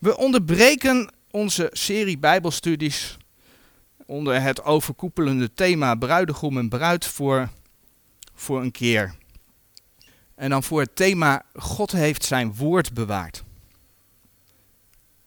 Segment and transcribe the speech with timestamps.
[0.00, 3.16] We onderbreken onze serie Bijbelstudies
[4.06, 7.48] onder het overkoepelende thema bruidegom en bruid voor,
[8.34, 9.14] voor een keer.
[10.34, 13.44] En dan voor het thema God heeft zijn woord bewaard.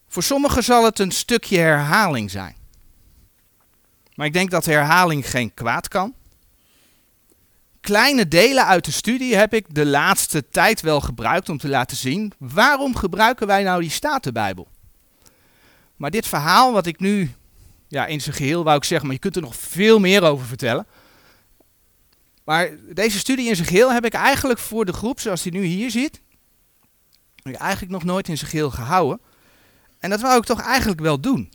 [0.07, 2.55] Voor sommigen zal het een stukje herhaling zijn.
[4.15, 6.13] Maar ik denk dat herhaling geen kwaad kan.
[7.83, 11.97] Kleine delen uit de studie heb ik de laatste tijd wel gebruikt om te laten
[11.97, 14.67] zien waarom gebruiken wij nou die Statenbijbel.
[15.95, 17.31] Maar dit verhaal wat ik nu
[17.87, 20.45] ja, in zijn geheel wou ik zeggen, maar je kunt er nog veel meer over
[20.45, 20.87] vertellen.
[22.43, 25.63] Maar deze studie in zijn geheel heb ik eigenlijk voor de groep zoals die nu
[25.63, 26.21] hier zit,
[27.43, 29.19] eigenlijk nog nooit in zijn geheel gehouden.
[29.99, 31.51] En dat wou ik toch eigenlijk wel doen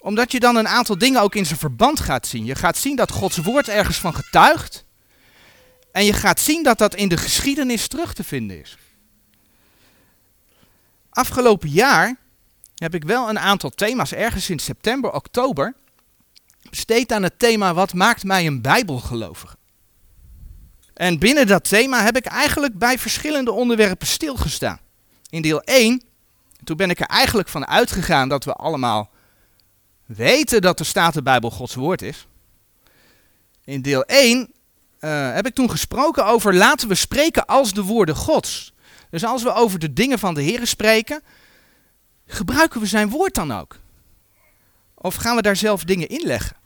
[0.00, 2.44] omdat je dan een aantal dingen ook in zijn verband gaat zien.
[2.44, 4.84] Je gaat zien dat Gods woord ergens van getuigt.
[5.92, 8.76] En je gaat zien dat dat in de geschiedenis terug te vinden is.
[11.10, 12.16] Afgelopen jaar
[12.74, 15.74] heb ik wel een aantal thema's ergens in september, oktober
[16.70, 19.56] besteed aan het thema wat maakt mij een bijbelgelovige.
[20.94, 24.78] En binnen dat thema heb ik eigenlijk bij verschillende onderwerpen stilgestaan.
[25.30, 26.02] In deel 1,
[26.64, 29.10] toen ben ik er eigenlijk van uitgegaan dat we allemaal
[30.08, 32.26] weten dat de Statenbijbel Gods woord is.
[33.64, 34.52] In deel 1
[35.00, 38.72] uh, eh, heb ik toen gesproken over laten we spreken als de woorden Gods.
[39.10, 41.22] Dus als we over de dingen van de Heer spreken,
[42.26, 43.78] gebruiken we zijn woord dan ook?
[44.94, 46.56] Of gaan we daar zelf dingen in leggen?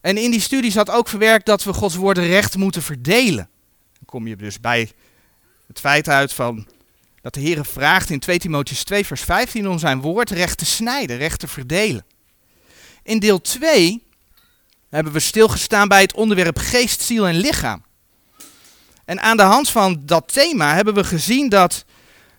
[0.00, 3.48] En in die studie zat ook verwerkt dat we Gods woorden recht moeten verdelen.
[3.92, 4.90] Dan kom je dus bij
[5.66, 6.66] het feit uit van
[7.20, 10.64] dat de Heer vraagt in 2 Timotheus 2 vers 15 om zijn woord recht te
[10.64, 12.04] snijden, recht te verdelen.
[13.02, 14.02] In deel 2
[14.88, 17.84] hebben we stilgestaan bij het onderwerp geest, ziel en lichaam.
[19.04, 21.84] En aan de hand van dat thema hebben we gezien dat,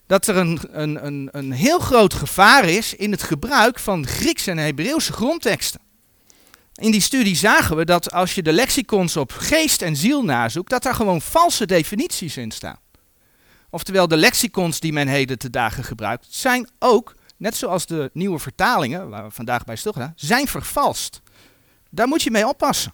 [0.07, 4.51] dat er een, een, een, een heel groot gevaar is in het gebruik van Griekse
[4.51, 5.81] en Hebreeuwse grondteksten.
[6.73, 10.69] In die studie zagen we dat als je de lexicons op geest en ziel nazoekt,
[10.69, 12.79] dat daar gewoon valse definities in staan.
[13.69, 18.39] Oftewel, de lexicons die men heden te dagen gebruikt, zijn ook net zoals de nieuwe
[18.39, 21.21] vertalingen, waar we vandaag bij stilgaan, zijn vervalst.
[21.89, 22.93] Daar moet je mee oppassen.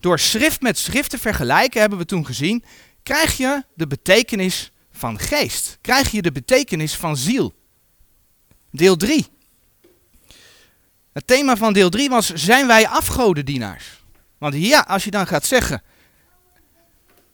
[0.00, 2.64] Door schrift met schrift te vergelijken, hebben we toen gezien,
[3.02, 5.78] krijg je de betekenis van geest.
[5.80, 7.54] Krijg je de betekenis van ziel.
[8.70, 9.26] Deel 3.
[11.12, 14.02] Het thema van deel 3 was, zijn wij afgodendienaars?
[14.38, 15.82] Want ja, als je dan gaat zeggen,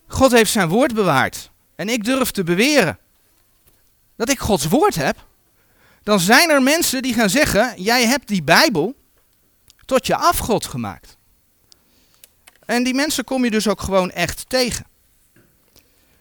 [0.07, 2.99] God heeft zijn woord bewaard en ik durf te beweren
[4.17, 5.29] dat ik Gods woord heb,
[6.03, 8.95] dan zijn er mensen die gaan zeggen: Jij hebt die Bijbel
[9.87, 11.17] tot je afgod gemaakt.
[12.65, 14.87] En die mensen kom je dus ook gewoon echt tegen.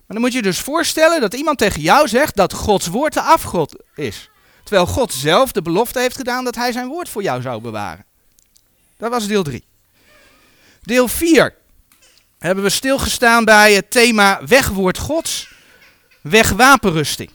[0.10, 3.22] Maar dan moet je dus voorstellen dat iemand tegen jou zegt dat Gods woord de
[3.22, 4.30] afgod is.
[4.64, 8.06] Terwijl God zelf de belofte heeft gedaan dat hij zijn woord voor jou zou bewaren.
[8.98, 9.64] Dat was deel 3.
[10.82, 11.56] Deel 4
[12.40, 15.50] hebben we stilgestaan bij het thema wegwoord Gods,
[16.22, 17.30] wegwapenrusting.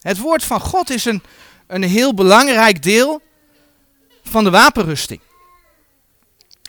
[0.00, 1.22] Het woord van God is een
[1.74, 3.22] een heel belangrijk deel
[4.22, 5.20] van de wapenrusting.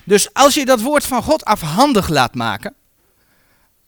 [0.04, 2.76] Dus als je dat woord van God afhandig laat maken,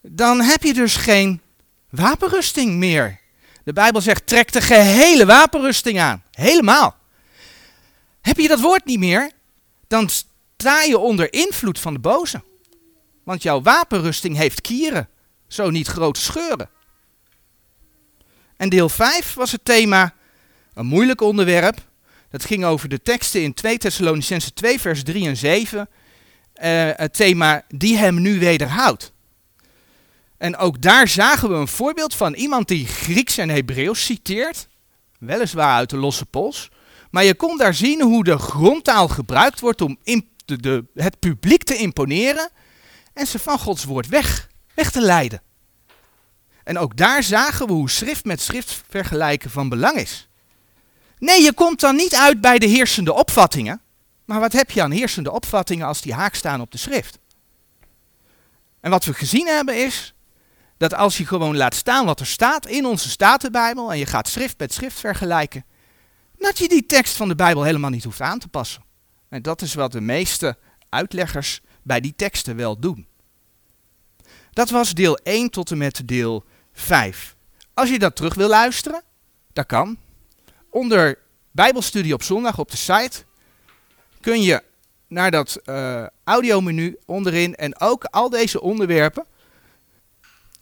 [0.02, 1.42] dan heb je dus geen
[1.90, 3.20] wapenrusting meer.
[3.64, 6.24] De Bijbel zegt: trek de gehele wapenrusting aan.
[6.32, 6.96] Helemaal.
[8.22, 9.32] Heb je dat woord niet meer,
[9.88, 12.44] dan sta je onder invloed van de boze.
[13.24, 15.10] Want jouw wapenrusting heeft kieren,
[15.48, 16.70] zo niet grote scheuren.
[18.58, 20.14] En deel 5 was het thema
[20.76, 21.78] een moeilijk onderwerp.
[22.30, 25.90] Dat ging over de teksten in 2 Thessalonicense 2 vers 3 en 7.
[26.62, 29.14] Uh, eh, het thema die hem nu wederhoudt.
[30.38, 34.68] En ook daar zagen we een voorbeeld van iemand die Grieks en Hebreeuws citeert.
[35.20, 36.70] Weliswaar uit de losse pols.
[37.12, 39.98] Maar je kon daar zien hoe de grondtaal gebruikt wordt om
[40.46, 42.50] de, het publiek te imponeren.
[43.14, 45.42] En ze van Gods woord weg, weg te leiden.
[46.64, 50.28] En ook daar zagen we hoe schrift met schrift vergelijken van belang is.
[51.26, 53.82] Nee, je komt dan niet uit bij de heersende opvattingen.
[54.26, 57.20] Maar wat heb je aan heersende opvattingen als die haak staan op de schrift?
[58.80, 60.14] En wat we gezien hebben is
[60.78, 64.28] dat als je gewoon laat staan wat er staat in onze Statenbijbel en je gaat
[64.28, 65.66] schrift met schrift vergelijken,
[66.38, 68.84] dat je die tekst van de Bijbel helemaal niet hoeft aan te passen.
[69.30, 70.58] En dat is wat de meeste
[70.90, 73.08] uitleggers bij die teksten wel doen.
[74.52, 76.44] Dat was deel 1 tot en met deel
[76.74, 77.36] 5.
[77.74, 79.04] Als je dat terug wil luisteren,
[79.54, 79.98] dat kan
[80.76, 81.18] onder
[81.52, 83.24] Bijbelstudie op zondag op de site
[84.22, 84.64] kun je
[85.08, 89.26] naar dat uh, audiomenu onderin en ook al deze onderwerpen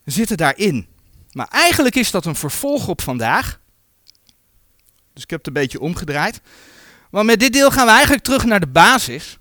[0.05, 0.87] zitten daarin.
[1.31, 3.59] Maar eigenlijk is dat een vervolg op vandaag.
[5.13, 6.41] Dus ik heb het een beetje omgedraaid.
[7.09, 9.37] Want met dit deel gaan we eigenlijk terug naar de basis.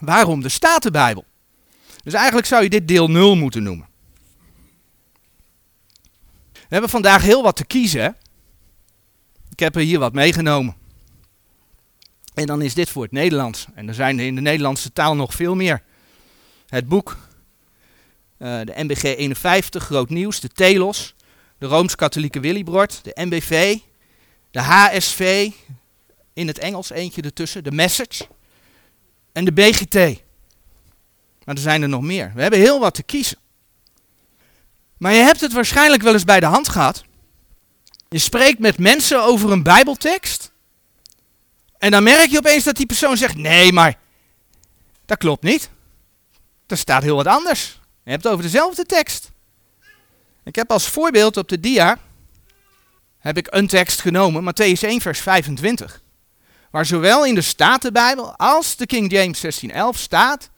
[0.00, 1.24] Waarom de Statenbijbel?
[2.04, 3.88] Dus eigenlijk zou je dit deel 0 moeten noemen.
[6.52, 8.16] We hebben vandaag heel wat te kiezen.
[9.58, 10.74] Ik heb er hier wat meegenomen.
[12.34, 13.66] En dan is dit voor het Nederlands.
[13.74, 15.82] En er zijn in de Nederlandse taal nog veel meer.
[16.66, 17.16] Het boek,
[18.38, 21.14] uh, de MBG 51, Groot Nieuws, de Telos,
[21.58, 23.78] de Rooms-Katholieke Willibrord, de MBV,
[24.50, 25.50] de HSV,
[26.32, 28.26] in het Engels eentje ertussen, de Message
[29.32, 29.94] en de BGT.
[31.44, 32.32] Maar er zijn er nog meer.
[32.34, 33.38] We hebben heel wat te kiezen.
[34.96, 37.06] Maar je hebt het waarschijnlijk wel eens bij de hand gehad.
[38.08, 40.52] Je spreekt met mensen over een Bijbeltekst.
[41.78, 43.98] En dan merk je opeens dat die persoon zegt: Nee, maar
[45.06, 45.70] dat klopt niet.
[46.66, 47.80] Er staat heel wat anders.
[48.04, 49.30] Je hebt het over dezelfde tekst.
[50.44, 51.98] Ik heb als voorbeeld op de dia
[53.18, 56.02] heb ik een tekst genomen, Matthäus 1 vers 25.
[56.70, 60.50] Waar zowel in de Statenbijbel als de King James 1611 staat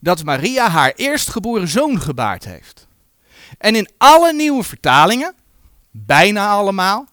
[0.00, 2.86] dat Maria haar eerstgeboren zoon gebaard heeft.
[3.58, 5.34] En in alle nieuwe vertalingen,
[6.04, 7.06] bijna allemaal,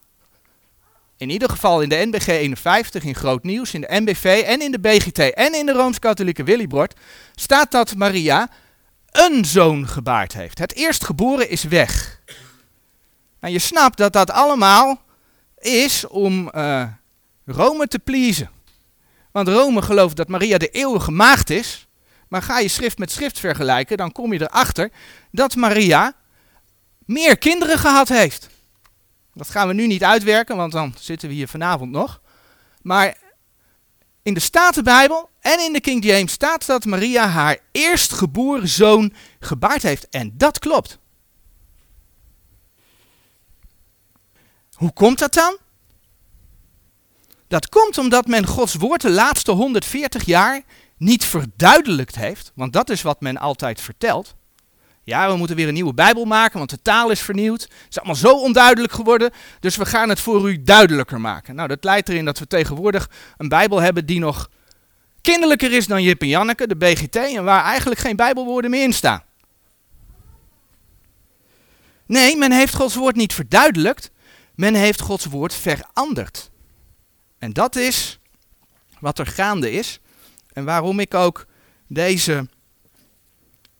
[1.17, 4.71] in ieder geval in de NBG 51 in Groot Nieuws, in de NBV en in
[4.71, 6.99] de BGT en in de Rooms-Katholieke Willybord,
[7.35, 8.49] staat dat Maria
[9.11, 10.59] een zoon gebaard heeft.
[10.59, 12.21] Het eerstgeboren is weg.
[13.39, 15.01] En je snapt dat dat allemaal
[15.57, 16.87] is om uh,
[17.45, 18.49] Rome te pleasen.
[19.31, 21.87] Want Rome gelooft dat Maria de eeuwige maagd is.
[22.27, 24.91] Maar ga je schrift met schrift vergelijken, dan kom je erachter
[25.31, 26.13] dat Maria
[27.05, 28.49] meer kinderen gehad heeft.
[29.33, 32.21] Dat gaan we nu niet uitwerken, want dan zitten we hier vanavond nog.
[32.81, 33.17] Maar
[34.23, 39.83] in de Statenbijbel en in de King James staat dat Maria haar eerstgeboren zoon gebaard
[39.83, 40.09] heeft.
[40.09, 40.99] En dat klopt.
[44.73, 45.57] Hoe komt dat dan?
[47.47, 50.61] Dat komt omdat men Gods woord de laatste 140 jaar
[50.97, 54.35] niet verduidelijkt heeft, want dat is wat men altijd vertelt.
[55.03, 57.61] Ja, we moeten weer een nieuwe Bijbel maken, want de taal is vernieuwd.
[57.61, 61.55] Het is allemaal zo onduidelijk geworden, dus we gaan het voor u duidelijker maken.
[61.55, 64.49] Nou, dat leidt erin dat we tegenwoordig een Bijbel hebben die nog
[65.21, 68.93] kinderlijker is dan Jip en Janneke, de BGT, en waar eigenlijk geen Bijbelwoorden meer in
[68.93, 69.23] staan.
[72.05, 74.11] Nee, men heeft Gods woord niet verduidelijkt,
[74.55, 76.51] men heeft Gods woord veranderd.
[77.37, 78.19] En dat is
[78.99, 79.99] wat er gaande is
[80.53, 81.45] en waarom ik ook
[81.87, 82.47] deze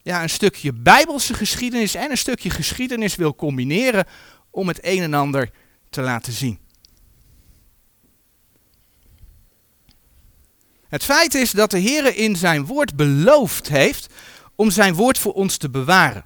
[0.04, 4.06] ja, een stukje bijbelse geschiedenis en een stukje geschiedenis wil combineren
[4.50, 5.50] om het een en ander
[5.90, 6.60] te laten zien.
[10.88, 14.14] Het feit is dat de Heer in zijn woord beloofd heeft
[14.56, 16.26] om zijn woord voor ons te bewaren.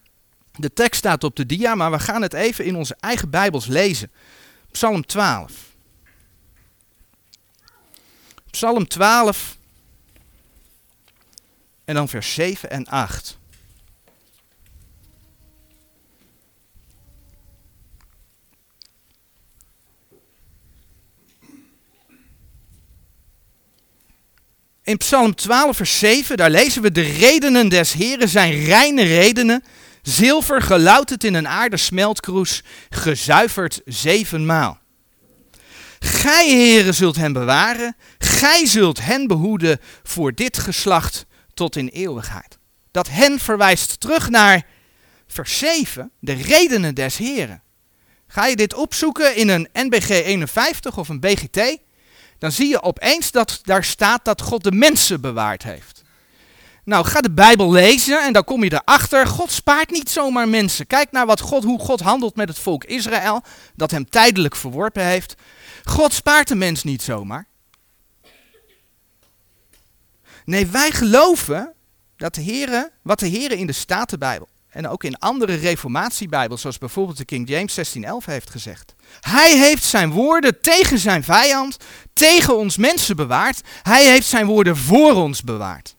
[0.56, 3.66] De tekst staat op de dia, maar we gaan het even in onze eigen Bijbels
[3.66, 4.12] lezen.
[4.72, 5.52] Psalm 12.
[8.50, 9.58] Psalm 12
[11.86, 13.37] en dan vers 7 en 8.
[24.88, 29.64] In Psalm 12, vers 7, daar lezen we: De redenen des Heren zijn reine redenen.
[30.02, 34.80] Zilver gelouterd in een aarde smeltkroes, gezuiverd zevenmaal.
[36.00, 37.96] Gij, heren, zult hen bewaren.
[38.18, 42.58] Gij zult hen behoeden voor dit geslacht tot in eeuwigheid.
[42.92, 44.66] Dat hen verwijst terug naar
[45.28, 47.64] vers 7, de redenen des Heren.
[48.28, 51.86] Ga je dit opzoeken in een NBG 51 of een BGT?
[52.38, 56.06] Dan zie je opeens dat daar staat dat God de mensen bewaard heeft.
[56.84, 60.88] Nou, ga de Bijbel lezen en dan kom je erachter, God spaart niet zomaar mensen.
[60.88, 63.44] Kijk naar wat God, hoe God handelt met het volk Israël,
[63.76, 65.36] dat hem tijdelijk verworpen heeft.
[65.84, 67.48] God spaart de mens niet zomaar.
[70.46, 71.74] Nee, wij geloven
[72.18, 76.78] dat de Heere, wat de Heer in de Statenbijbel en ook in andere reformatiebijbels, zoals
[76.78, 78.96] bijvoorbeeld de King James 1611 heeft gezegd.
[79.20, 81.78] Hij heeft zijn woorden tegen zijn vijand,
[82.14, 83.62] tegen ons mensen bewaard.
[83.82, 85.96] Hij heeft zijn woorden voor ons bewaard.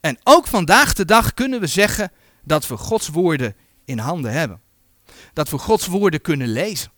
[0.00, 4.60] En ook vandaag de dag kunnen we zeggen dat we Gods woorden in handen hebben.
[5.32, 6.92] Dat we Gods woorden kunnen lezen.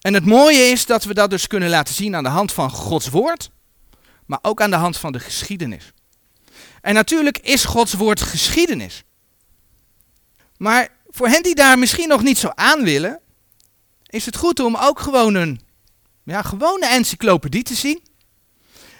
[0.00, 2.70] En het mooie is dat we dat dus kunnen laten zien aan de hand van
[2.70, 3.50] Gods woord,
[4.26, 5.92] maar ook aan de hand van de geschiedenis.
[6.80, 9.04] En natuurlijk is Gods woord geschiedenis.
[10.58, 13.20] Maar voor hen die daar misschien nog niet zo aan willen,
[14.06, 15.60] is het goed om ook gewoon een
[16.24, 18.02] ja, gewone encyclopedie te zien.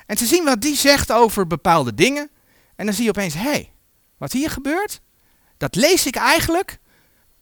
[0.06, 2.30] En te zien wat die zegt over bepaalde dingen.
[2.76, 3.72] En dan zie je opeens, hé, hey,
[4.16, 5.00] wat hier gebeurt,
[5.56, 6.78] dat lees ik eigenlijk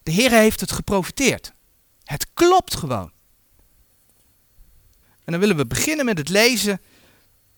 [0.03, 1.53] De Heer heeft het geprofiteerd.
[2.05, 3.13] Het klopt gewoon.
[5.25, 6.81] En dan willen we beginnen met het lezen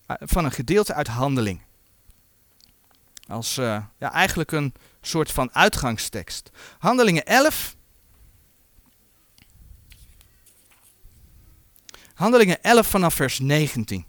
[0.07, 1.61] eh, van een gedeelte uit Handeling.
[3.29, 4.75] Als uh, ja, eigenlijk een
[5.07, 6.51] soort van uitgangstekst.
[6.79, 7.77] Handelingen 11.
[12.15, 14.05] Handelingen 11 vanaf vers 19.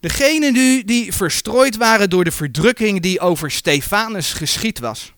[0.00, 5.12] Degenen die, die verstrooid waren door de verdrukking die over Stefanus geschied was,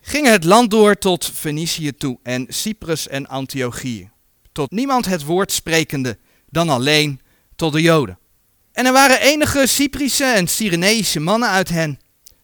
[0.00, 4.10] gingen het land door tot Fenicië toe en Cyprus en Antiochië.
[4.52, 6.18] Tot niemand het woord sprekende,
[6.50, 7.20] dan alleen
[7.56, 8.18] tot de Joden.
[8.72, 11.98] En er waren enige Cyprische en Cyreneïsche mannen uit hen,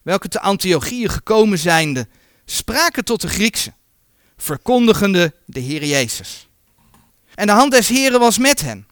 [0.05, 2.09] welke te Antiochië gekomen zijnde,
[2.45, 3.73] spraken tot de Griekse,
[4.37, 6.49] verkondigende de Heer Jezus.
[7.35, 8.87] En de hand des Heren was met hen.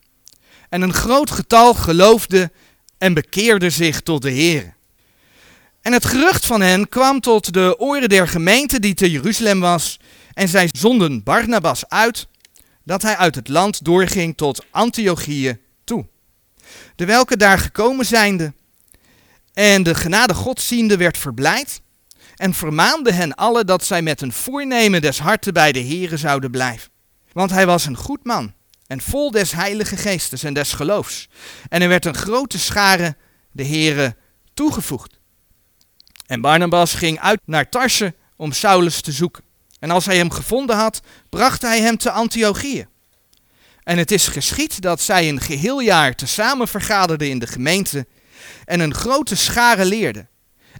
[0.69, 2.51] En een groot getal geloofde
[2.97, 4.75] en bekeerde zich tot de Heer.
[5.81, 9.99] En het gerucht van hen kwam tot de oren der gemeente die te Jeruzalem was.
[10.33, 12.27] En zij zonden Barnabas uit,
[12.83, 16.05] dat hij uit het land doorging tot Antiochië toe.
[16.95, 18.53] De welke daar gekomen zijnde
[19.53, 21.81] en de genade God ziende werd verblijd
[22.35, 26.51] en vermaande hen alle dat zij met een voornemen des harten bij de Here zouden
[26.51, 26.91] blijven.
[27.31, 28.53] Want hij was een goed man
[28.87, 31.27] en vol des heilige geestes en des geloofs.
[31.69, 33.15] En er werd een grote schare
[33.51, 34.15] de Here
[34.53, 35.19] toegevoegd.
[36.25, 39.43] En Barnabas ging uit naar Tarse om Saulus te zoeken.
[39.79, 42.87] En als hij hem gevonden had, bracht hij hem te Antiochië.
[43.83, 48.07] En het is geschied dat zij een geheel jaar tezamen vergaderden in de gemeente
[48.65, 50.29] en een grote schare leerden.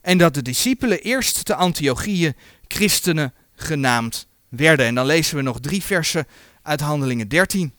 [0.01, 2.33] En dat de discipelen eerst te Antiochië
[2.67, 4.85] christenen genaamd werden.
[4.85, 6.27] En dan lezen we nog drie versen
[6.61, 7.73] uit Handelingen 13.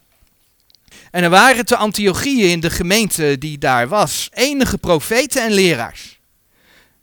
[1.10, 6.18] En er waren te Antiochië in de gemeente die daar was enige profeten en leraars.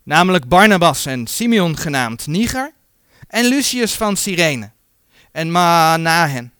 [0.02, 2.72] Namelijk Barnabas en Simeon genaamd Niger
[3.28, 4.70] en Lucius van Cyrene
[5.32, 6.52] en Manahen,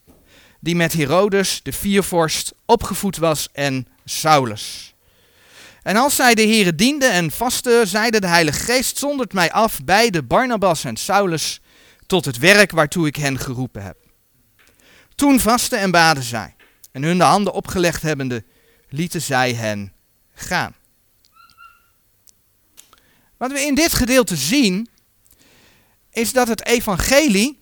[0.60, 4.91] die met Herodes de viervorst opgevoed was en Saulus.
[5.82, 9.84] En als zij de heren dienden en vasten, zeide de Heilige Geest, zondert mij af
[9.84, 11.60] bij de Barnabas en Saulus
[12.06, 13.96] tot het werk waartoe ik hen geroepen heb.
[15.14, 16.54] Toen vasten en baden zij,
[16.92, 18.44] en hun de handen opgelegd hebbende,
[18.88, 19.92] lieten zij hen
[20.34, 20.74] gaan.
[23.36, 24.88] Wat we in dit gedeelte zien,
[26.10, 27.60] is dat het evangelie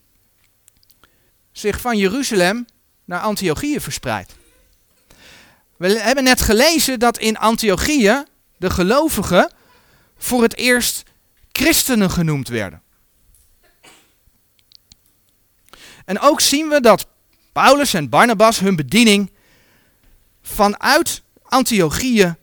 [1.53, 2.67] zich van Jeruzalem
[3.05, 4.39] naar Antiochië verspreidt.
[5.81, 8.25] We hebben net gelezen dat in Antiochië
[8.57, 9.53] de gelovigen
[10.19, 11.03] voor het eerst
[11.53, 12.83] christenen genoemd werden.
[16.05, 17.07] En ook zien we dat
[17.53, 19.31] Paulus en Barnabas hun bediening
[20.43, 22.35] vanuit Antiochië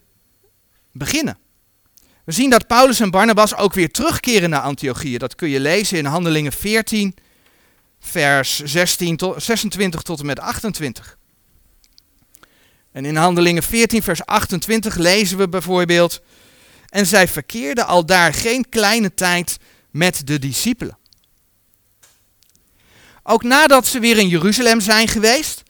[0.92, 1.38] beginnen.
[2.24, 5.18] We zien dat Paulus en Barnabas ook weer terugkeren naar Antiochië.
[5.18, 7.16] Dat kun je lezen in Handelingen 14,
[8.00, 11.18] vers 16 tot, 26 tot en met 28.
[12.98, 16.22] En in Handelingen 14, vers 28 lezen we bijvoorbeeld:
[16.90, 19.58] En zij verkeerden al daar geen kleine tijd
[19.92, 20.98] met de discipelen.
[23.24, 25.64] Ook nadat ze weer in Jeruzalem zijn geweest,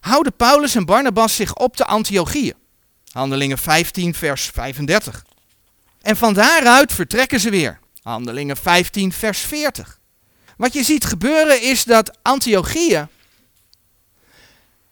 [0.00, 2.54] houden Paulus en Barnabas zich op de Antiochieën.
[3.12, 5.24] Handelingen 15, vers 35.
[6.00, 7.78] En van daaruit vertrekken ze weer.
[8.02, 9.98] Handelingen 15, vers 40.
[10.56, 13.08] Wat je ziet gebeuren is dat Antiochieën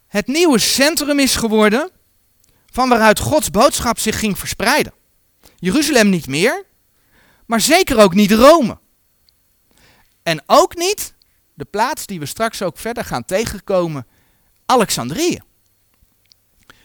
[0.09, 1.91] het nieuwe centrum is geworden
[2.67, 4.93] van waaruit Gods boodschap zich ging verspreiden.
[5.57, 6.65] Jeruzalem niet meer,
[7.47, 8.79] maar zeker ook niet Rome.
[10.23, 11.15] En ook niet
[11.55, 14.07] de plaats die we straks ook verder gaan tegenkomen,
[14.67, 15.39] Alexandrië.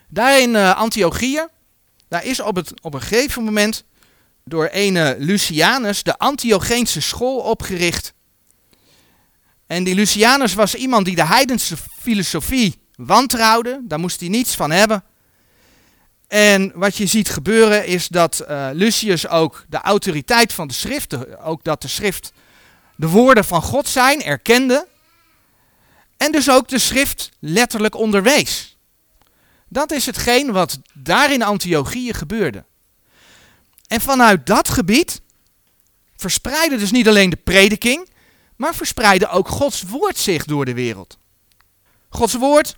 [0.07, 1.47] Daar in uh, Antiochië,
[2.07, 3.83] daar is op, het, op een gegeven moment
[4.43, 8.13] door ene Lucianus de Antiogeense school opgericht.
[9.67, 14.71] En die Lucianus was iemand die de heidense filosofie wantrouwde, daar moest hij niets van
[14.71, 15.03] hebben.
[16.27, 21.43] En wat je ziet gebeuren is dat uh, Lucius ook de autoriteit van de schriften,
[21.43, 22.33] ook dat de schrift
[22.95, 24.87] de woorden van God zijn, erkende.
[26.17, 28.77] En dus ook de schrift letterlijk onderwees.
[29.67, 32.65] Dat is hetgeen wat daar in Antiochië gebeurde.
[33.87, 35.21] En vanuit dat gebied
[36.15, 38.09] verspreidde dus niet alleen de prediking,
[38.55, 41.17] maar verspreidde ook Gods woord zich door de wereld.
[42.09, 42.77] Gods woord,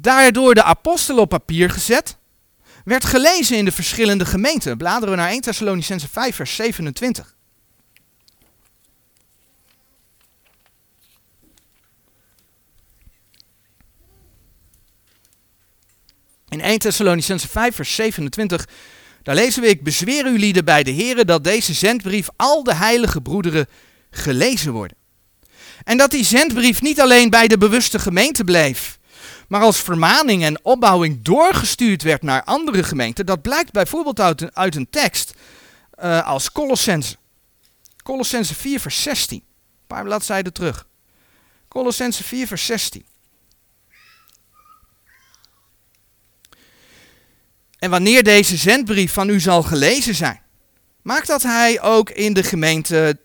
[0.00, 2.16] daardoor de apostelen op papier gezet,
[2.84, 4.76] werd gelezen in de verschillende gemeenten.
[4.76, 7.36] Bladeren we naar 1 Thessalonicense 5 vers 27.
[16.48, 18.68] In 1 Thessalonicense 5 vers 27,
[19.22, 22.74] Daar lezen we, ik bezweer u lieden bij de heren dat deze zendbrief al de
[22.74, 23.66] heilige broederen
[24.10, 24.96] gelezen worden.
[25.84, 28.97] En dat die zendbrief niet alleen bij de bewuste gemeente bleef,
[29.48, 34.56] maar als vermaning en opbouwing doorgestuurd werd naar andere gemeenten, dat blijkt bijvoorbeeld uit een,
[34.56, 35.34] uit een tekst
[36.02, 37.16] uh, als Colossense.
[38.02, 39.38] Colossense 4 vers 16.
[39.38, 39.44] Een
[39.86, 40.86] paar bladzijden terug.
[41.68, 43.06] Colossense 4 vers 16.
[47.78, 50.40] En wanneer deze zendbrief van u zal gelezen zijn,
[51.02, 53.18] maak dat hij ook in de gemeente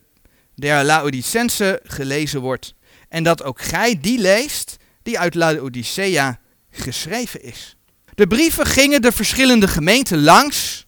[0.56, 2.74] der Laodicense gelezen wordt.
[3.10, 6.40] En dat ook gij die leest die uit Laodicea
[6.72, 7.76] geschreven is.
[8.16, 10.86] De brieven gingen de verschillende gemeenten langs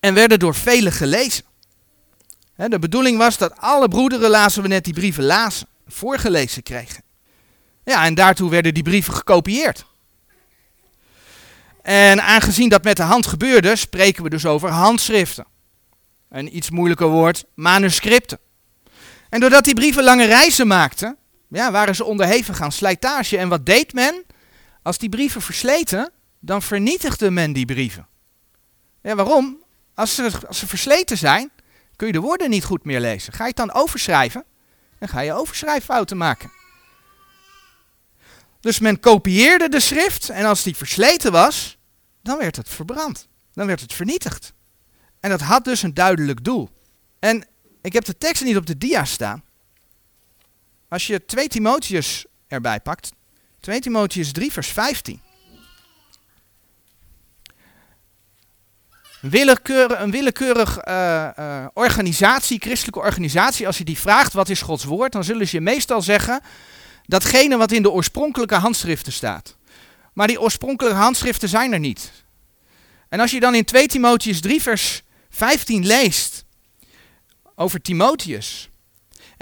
[0.00, 1.44] en werden door velen gelezen.
[2.56, 7.02] De bedoeling was dat alle broederen, lazen we net, die brieven lazen, voorgelezen kregen.
[7.84, 9.84] Ja, en daartoe werden die brieven gekopieerd.
[11.82, 15.46] En aangezien dat met de hand gebeurde, spreken we dus over handschriften.
[16.28, 18.38] Een iets moeilijker woord, manuscripten.
[19.28, 21.16] En doordat die brieven lange reizen maakten,
[21.58, 23.38] ja, waren ze onderhevig aan slijtage.
[23.38, 24.24] En wat deed men?
[24.82, 28.06] Als die brieven versleten, dan vernietigde men die brieven.
[29.02, 29.62] Ja, waarom?
[29.94, 31.50] Als ze, als ze versleten zijn,
[31.96, 33.32] kun je de woorden niet goed meer lezen.
[33.32, 34.44] Ga je het dan overschrijven?
[34.98, 36.50] Dan ga je overschrijffouten maken.
[38.60, 41.78] Dus men kopieerde de schrift en als die versleten was,
[42.22, 43.28] dan werd het verbrand.
[43.52, 44.52] Dan werd het vernietigd.
[45.20, 46.70] En dat had dus een duidelijk doel.
[47.18, 47.46] En
[47.82, 49.44] ik heb de tekst niet op de dia staan.
[50.92, 53.12] Als je 2 Timotheus erbij pakt,
[53.60, 55.20] 2 Timotheus 3 vers 15.
[59.20, 64.84] Willekeurig, een willekeurig uh, uh, organisatie, christelijke organisatie, als je die vraagt wat is Gods
[64.84, 66.40] woord, dan zullen ze je meestal zeggen
[67.06, 69.56] datgene wat in de oorspronkelijke handschriften staat.
[70.12, 72.12] Maar die oorspronkelijke handschriften zijn er niet.
[73.08, 76.44] En als je dan in 2 Timotheus 3 vers 15 leest
[77.54, 78.71] over Timotheus,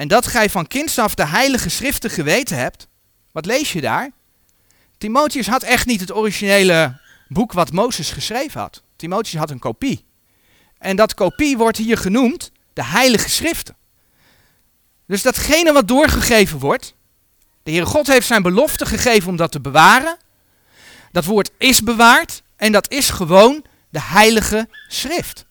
[0.00, 2.88] en dat gij van kinds af de heilige schriften geweten hebt,
[3.32, 4.10] wat lees je daar?
[4.98, 8.82] Timotheus had echt niet het originele boek wat Mozes geschreven had.
[8.96, 10.04] Timotheus had een kopie.
[10.78, 13.76] En dat kopie wordt hier genoemd de heilige schriften.
[15.06, 16.94] Dus datgene wat doorgegeven wordt,
[17.62, 20.16] de Heere God heeft zijn belofte gegeven om dat te bewaren.
[21.12, 25.46] Dat woord is bewaard en dat is gewoon de heilige schrift.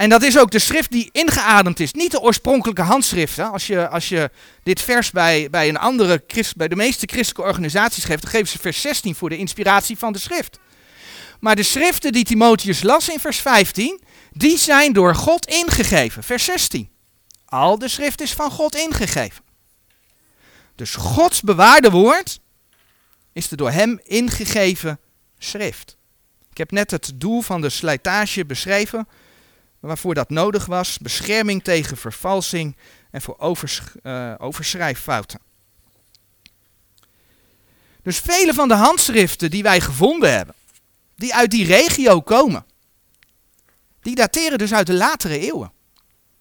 [0.00, 1.92] En dat is ook de schrift die ingeademd is.
[1.92, 3.50] Niet de oorspronkelijke handschriften.
[3.50, 4.30] Als je, als je
[4.62, 6.24] dit vers bij, bij een andere,
[6.56, 10.12] bij de meeste christelijke organisaties geeft, dan geven ze vers 16 voor de inspiratie van
[10.12, 10.58] de schrift.
[11.40, 14.00] Maar de schriften die Timotheus las in vers 15,
[14.32, 16.22] die zijn door God ingegeven.
[16.22, 16.90] Vers 16.
[17.44, 19.44] Al de schrift is van God ingegeven.
[20.74, 22.40] Dus Gods bewaarde woord
[23.32, 25.00] is de door hem ingegeven
[25.38, 25.96] schrift.
[26.50, 29.08] Ik heb net het doel van de slijtage beschreven
[29.80, 30.98] waarvoor dat nodig was.
[30.98, 32.76] Bescherming tegen vervalsing
[33.10, 35.40] en voor overs, uh, overschrijffouten.
[38.02, 40.54] Dus vele van de handschriften die wij gevonden hebben,
[41.16, 42.64] die uit die regio komen,
[44.00, 45.72] die dateren dus uit de latere eeuwen.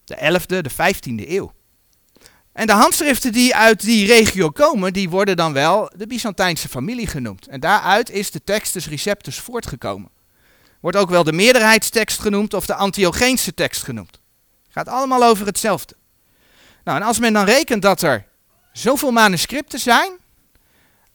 [0.03, 1.53] De 11e, de 15e eeuw.
[2.53, 7.07] En de handschriften die uit die regio komen, die worden dan wel de Byzantijnse familie
[7.07, 7.47] genoemd.
[7.47, 10.09] En daaruit is de Textus Receptus voortgekomen.
[10.79, 14.19] Wordt ook wel de meerderheidstekst genoemd of de Antiocheense tekst genoemd.
[14.69, 15.95] Gaat allemaal over hetzelfde.
[16.83, 18.25] Nou, en als men dan rekent dat er
[18.73, 20.11] zoveel manuscripten zijn,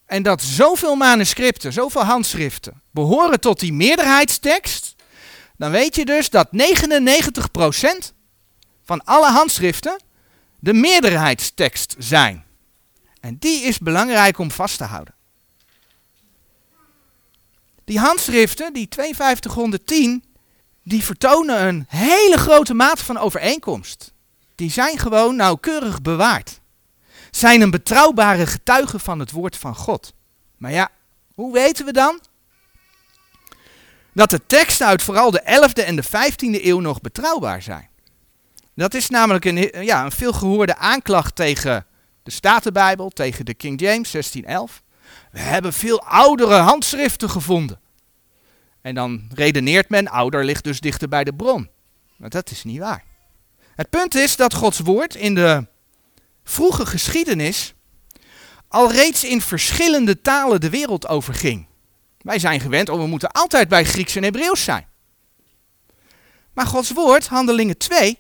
[0.07, 4.94] en dat zoveel manuscripten, zoveel handschriften, behoren tot die meerderheidstekst,
[5.57, 8.12] dan weet je dus dat 99%
[8.85, 10.00] van alle handschriften
[10.59, 12.44] de meerderheidstekst zijn.
[13.20, 15.14] En die is belangrijk om vast te houden.
[17.85, 20.25] Die handschriften, die 5210,
[20.83, 24.12] die vertonen een hele grote mate van overeenkomst.
[24.55, 26.61] Die zijn gewoon nauwkeurig bewaard.
[27.31, 30.12] Zijn een betrouwbare getuige van het woord van God.
[30.57, 30.90] Maar ja,
[31.35, 32.20] hoe weten we dan?
[34.12, 37.88] Dat de teksten uit vooral de 11e en de 15e eeuw nog betrouwbaar zijn.
[38.75, 41.87] Dat is namelijk een, ja, een veelgehoorde aanklacht tegen
[42.23, 44.83] de Statenbijbel, tegen de King James 1611.
[45.35, 47.81] We hebben veel oudere handschriften gevonden.
[48.81, 51.70] En dan redeneert men, ouder ligt dus dichter bij de bron.
[52.16, 53.05] Maar dat is niet waar.
[53.75, 55.66] Het punt is dat Gods woord in de
[56.44, 57.75] vroege geschiedenis
[58.68, 61.66] al reeds in verschillende talen de wereld overging.
[62.18, 64.87] Wij zijn gewend, oh we moeten altijd bij Grieks en Hebreeuws zijn.
[66.53, 68.18] Maar Gods woord, Handelingen 2,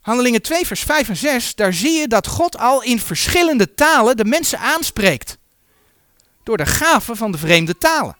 [0.00, 4.16] Handelingen 2 vers 5 en 6, daar zie je dat God al in verschillende talen
[4.16, 5.38] de mensen aanspreekt.
[6.42, 8.16] Door de gave van de vreemde talen.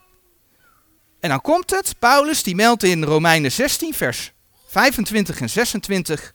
[1.20, 4.32] En dan komt het, Paulus die meldt in Romeinen 16, vers
[4.66, 6.34] 25 en 26,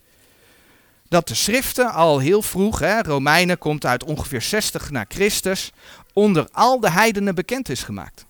[1.09, 5.71] dat de schriften al heel vroeg, hè, Romeinen komt uit ongeveer 60 na Christus,
[6.13, 8.25] onder al de heidenen bekend is gemaakt.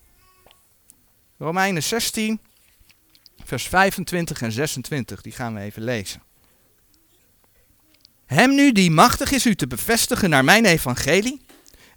[1.38, 2.40] Romeinen 16,
[3.44, 6.22] vers 25 en 26, die gaan we even lezen.
[8.26, 11.45] Hem nu die machtig is u te bevestigen naar mijn evangelie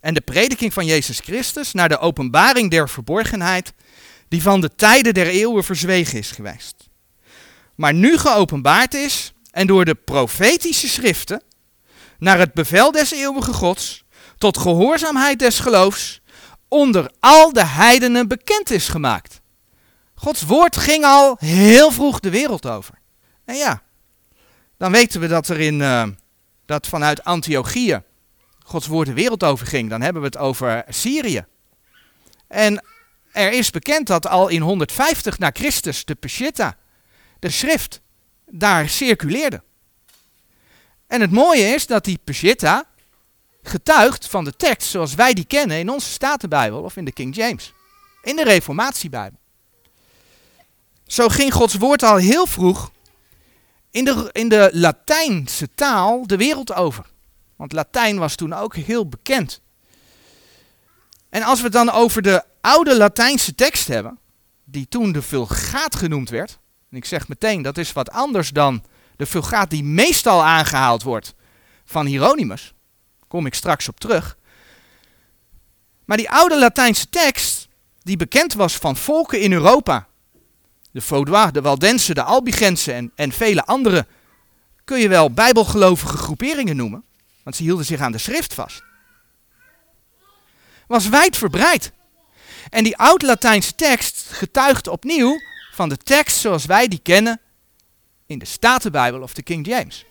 [0.08, 3.72] en de prediking van Jezus Christus, naar de openbaring der verborgenheid,
[4.28, 6.88] die van de tijden der eeuwen verzwegen is geweest.
[7.74, 11.42] Maar nu geopenbaard is en door de profetische schriften,
[12.18, 14.04] naar het bevel des eeuwige Gods,
[14.38, 16.20] tot gehoorzaamheid des geloofs,
[16.68, 19.40] onder al de heidenen bekend is gemaakt.
[20.14, 22.94] Gods woord ging al heel vroeg de wereld over.
[23.44, 23.82] En ja,
[24.78, 26.06] dan weten we dat er in, uh,
[26.66, 28.06] dat vanuit Antiochieën
[28.68, 29.90] Gods woord de wereld over ging.
[29.90, 31.44] Dan hebben we het over Syrië.
[32.46, 32.84] En
[33.32, 36.76] er is bekend dat al in 150 na Christus de Peshitta,
[37.38, 38.00] de schrift,
[38.46, 39.62] daar circuleerde.
[41.06, 42.84] En het mooie is dat die Peshitta
[43.62, 47.34] getuigt van de tekst zoals wij die kennen in onze Statenbijbel of in de King
[47.34, 47.72] James.
[48.22, 49.38] In de Reformatiebijbel.
[51.06, 52.90] Zo ging Gods woord al heel vroeg
[53.90, 57.04] in de, in de Latijnse taal de wereld over.
[57.58, 59.60] Want Latijn was toen ook heel bekend.
[61.28, 64.18] En als we het dan over de oude Latijnse tekst hebben,
[64.64, 66.58] die toen de Vulgaat genoemd werd.
[66.90, 68.84] En ik zeg meteen, dat is wat anders dan
[69.16, 71.34] de Vulgaat die meestal aangehaald wordt
[71.84, 72.74] van Hieronymus.
[73.28, 74.36] Kom ik straks op terug.
[76.04, 77.68] Maar die oude Latijnse tekst,
[78.02, 80.06] die bekend was van volken in Europa.
[80.90, 84.06] De Vaudois, de Waldensen, de Albigensen en, en vele andere,
[84.84, 87.04] kun je wel bijbelgelovige groeperingen noemen.
[87.48, 88.82] Want ze hielden zich aan de schrift vast.
[90.86, 91.92] Was wijdverbreid.
[92.70, 95.40] En die oud-Latijnse tekst getuigt opnieuw
[95.72, 97.40] van de tekst zoals wij die kennen
[98.26, 100.04] in de Statenbijbel of de King James.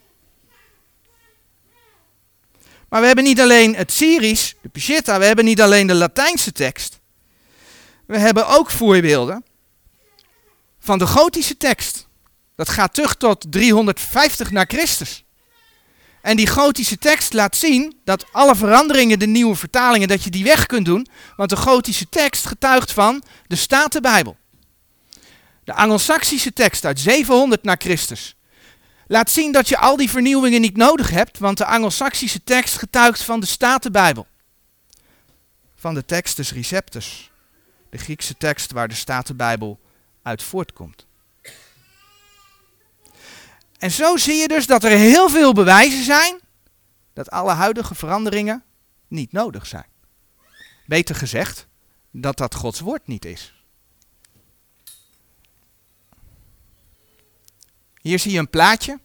[2.89, 6.51] Maar we hebben niet alleen het Syrisch, de Peshitta, we hebben niet alleen de Latijnse
[6.51, 6.99] tekst.
[8.05, 9.45] We hebben ook voorbeelden
[10.79, 12.07] van de Gotische tekst.
[12.55, 15.25] Dat gaat terug tot 350 na Christus.
[16.27, 20.43] En die gotische tekst laat zien dat alle veranderingen, de nieuwe vertalingen, dat je die
[20.43, 21.07] weg kunt doen.
[21.35, 24.37] Want de gotische tekst getuigt van de Statenbijbel.
[25.63, 28.35] De Angelsaksische tekst uit 700 na Christus
[29.07, 33.23] laat zien dat je al die vernieuwingen niet nodig hebt, want de Angelsaksische tekst getuigt
[33.23, 34.27] van de Statenbijbel.
[35.75, 37.31] Van de Textus Receptus,
[37.89, 39.79] de Griekse tekst waar de Statenbijbel
[40.23, 41.05] uit voortkomt.
[43.77, 46.39] En zo zie je dus dat er heel veel bewijzen zijn
[47.13, 48.63] dat alle huidige veranderingen
[49.07, 49.85] niet nodig zijn.
[50.85, 51.67] Beter gezegd,
[52.11, 53.53] dat dat Gods woord niet is.
[58.01, 58.99] Hier zie je een plaatje.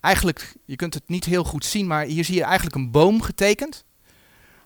[0.00, 3.22] Eigenlijk, je kunt het niet heel goed zien, maar hier zie je eigenlijk een boom
[3.22, 3.84] getekend.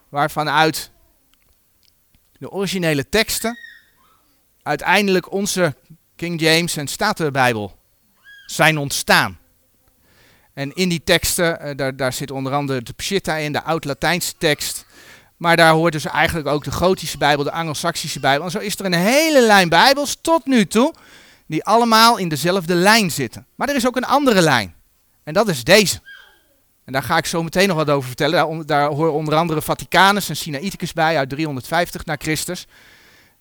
[0.09, 0.90] Waarvan uit
[2.33, 3.59] de originele teksten
[4.62, 5.77] uiteindelijk onze
[6.17, 7.79] King James en Statenbijbel
[8.47, 9.38] zijn ontstaan.
[10.55, 14.33] En in die teksten, uh, daar, daar zit onder andere de Peshitta in, de oud-Latijnse
[14.38, 14.87] tekst.
[15.37, 18.45] Maar daar hoort dus eigenlijk ook de Gotische Bijbel, de Angelsaksische Bijbel.
[18.45, 20.95] En zo is er een hele lijn Bijbels tot nu toe,
[21.47, 23.47] die allemaal in dezelfde lijn zitten.
[23.55, 24.75] Maar er is ook een andere lijn.
[25.25, 26.01] En dat is deze.
[26.85, 28.49] En daar ga ik zo meteen nog wat over vertellen.
[28.49, 32.67] Daar, daar horen onder andere Vaticanus en Sinaiticus bij uit 350 na Christus.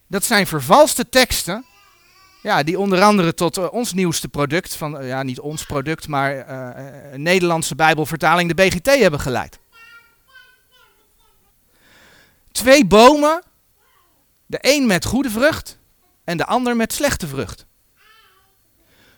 [0.08, 1.65] Dat zijn vervalste teksten
[2.43, 6.08] ja, die onder andere tot uh, ons nieuwste product, van, uh, ja niet ons product,
[6.08, 9.60] maar uh, een Nederlandse Bijbelvertaling, de BGT, hebben geleid.
[12.51, 13.43] Twee bomen,
[14.45, 15.79] de een met goede vrucht
[16.23, 17.65] en de ander met slechte vrucht.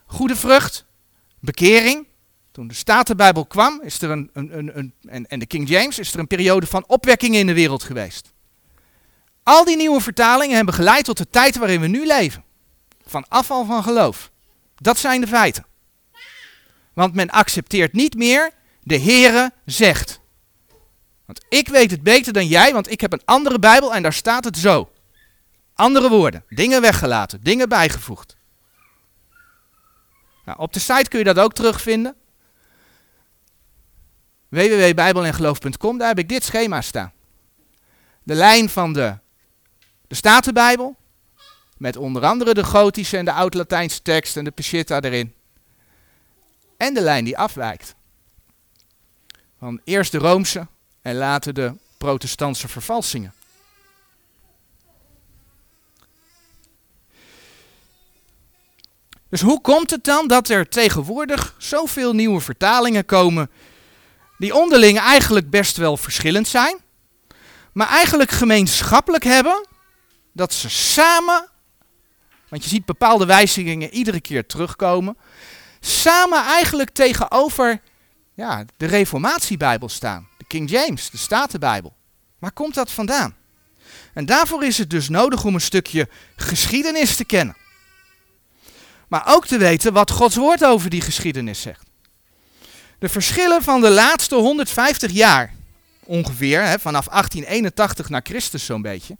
[0.06, 0.86] Goede vrucht,
[1.40, 2.08] bekering.
[2.52, 6.00] Toen de Statenbijbel kwam, is er een, een, een, een en, en de King James,
[6.00, 8.34] is er een periode van opwekking in de wereld geweest.
[9.44, 12.44] Al die nieuwe vertalingen hebben geleid tot de tijd waarin we nu leven
[13.06, 14.32] van afval van geloof.
[14.76, 15.66] Dat zijn de feiten.
[16.94, 18.52] Want men accepteert niet meer
[18.84, 20.20] de Heere zegt.
[21.26, 24.14] Want ik weet het beter dan jij, want ik heb een andere Bijbel en daar
[24.14, 24.92] staat het zo.
[25.74, 28.36] Andere woorden, dingen weggelaten, dingen bijgevoegd.
[30.46, 32.16] Nou, op de site kun je dat ook terugvinden.
[34.50, 37.14] www.bijbelengeloof.com, daar heb ik dit schema staan.
[38.24, 39.18] De lijn van de,
[40.08, 40.96] de Statenbijbel,
[41.78, 45.34] met onder andere de Gotische en de Oud-Latijnse tekst en de Peshitta erin.
[46.78, 47.96] En de lijn die afwijkt.
[49.60, 50.68] Van eerst de Roomse
[51.02, 53.34] en later de protestantse vervalsingen.
[59.30, 63.50] Dus hoe komt het dan dat er tegenwoordig zoveel nieuwe vertalingen komen
[64.38, 66.78] die onderling eigenlijk best wel verschillend zijn,
[67.74, 69.68] maar eigenlijk gemeenschappelijk hebben
[70.32, 71.50] dat ze samen,
[72.56, 75.18] want je ziet bepaalde wijzigingen iedere keer terugkomen,
[75.80, 77.82] samen eigenlijk tegenover
[78.34, 80.28] ja, de Reformatiebijbel staan.
[80.38, 81.96] De King James, de Statenbijbel.
[82.40, 83.36] Waar komt dat vandaan?
[84.14, 87.56] En daarvoor is het dus nodig om een stukje geschiedenis te kennen.
[89.08, 91.86] Maar ook te weten wat Gods woord over die geschiedenis zegt.
[93.00, 95.54] De verschillen van de laatste 150 jaar,
[96.04, 99.18] ongeveer, hè, vanaf 1881 naar Christus zo'n beetje,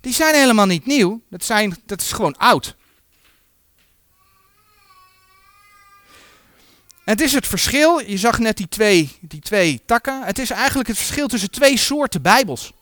[0.00, 1.22] die zijn helemaal niet nieuw.
[1.30, 2.76] Dat, zijn, dat is gewoon oud.
[7.10, 10.88] het is het verschil, je zag net die twee, die twee takken, het is eigenlijk
[10.88, 12.72] het verschil tussen twee soorten Bijbels.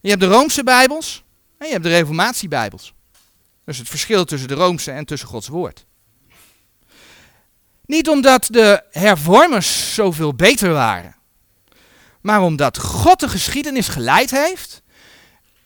[0.00, 1.24] Je hebt de Roomse Bijbels
[1.58, 2.92] en je hebt de Reformatiebijbels.
[3.64, 5.86] Dus het verschil tussen de Roomse en tussen Gods Woord.
[7.86, 11.16] Niet omdat de hervormers zoveel beter waren,
[12.20, 14.82] maar omdat God de geschiedenis geleid heeft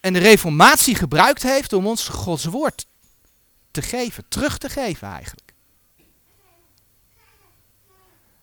[0.03, 2.87] en de Reformatie gebruikt heeft om ons Gods Woord
[3.71, 5.53] te geven, terug te geven eigenlijk.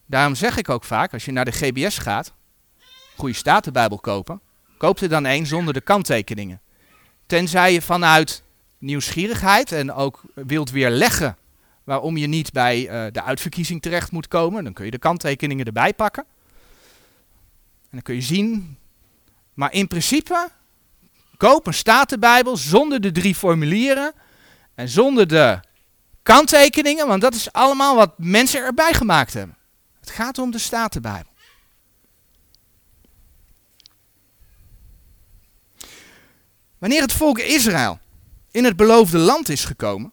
[0.05, 2.33] Daarom zeg ik ook vaak, als je naar de GBS gaat,
[3.15, 4.41] goede statenbijbel kopen,
[4.77, 6.61] koop er dan één zonder de kanttekeningen.
[7.25, 8.43] Tenzij je vanuit
[8.77, 11.37] nieuwsgierigheid en ook wilt weerleggen
[11.83, 15.65] waarom je niet bij uh, de uitverkiezing terecht moet komen, dan kun je de kanttekeningen
[15.65, 16.25] erbij pakken.
[17.81, 18.77] En dan kun je zien.
[19.53, 20.49] Maar in principe,
[21.39, 24.13] koop een statenbijbel zonder de drie formulieren
[24.75, 25.59] en zonder de
[26.23, 29.57] kanttekeningen, want dat is allemaal wat mensen erbij gemaakt hebben.
[29.99, 31.31] Het gaat om de Statenbijbel.
[36.77, 37.99] Wanneer het volk Israël
[38.51, 40.11] in het beloofde land is gekomen,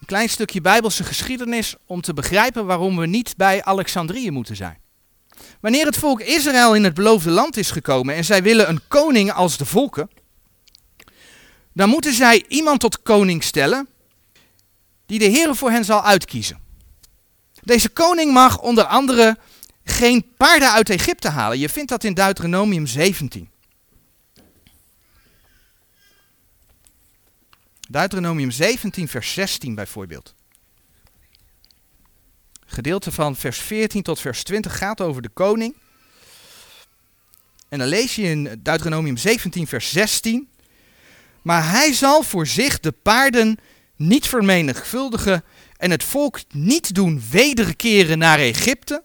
[0.00, 4.81] een klein stukje Bijbelse geschiedenis om te begrijpen waarom we niet bij Alexandrië moeten zijn.
[5.62, 9.32] Wanneer het volk Israël in het beloofde land is gekomen en zij willen een koning
[9.32, 10.10] als de volken,
[11.72, 13.88] dan moeten zij iemand tot koning stellen
[15.06, 16.58] die de Heer voor hen zal uitkiezen.
[17.62, 19.38] Deze koning mag onder andere
[19.84, 21.58] geen paarden uit Egypte halen.
[21.58, 23.50] Je vindt dat in Deuteronomium 17.
[27.88, 30.34] Deuteronomium 17, vers 16 bijvoorbeeld.
[32.72, 35.74] Gedeelte van vers 14 tot vers 20 gaat over de koning.
[37.68, 40.48] En dan lees je in Deuteronomium 17, vers 16.
[41.42, 43.58] Maar hij zal voor zich de paarden
[43.96, 45.44] niet vermenigvuldigen
[45.76, 49.02] en het volk niet doen wederkeren naar Egypte,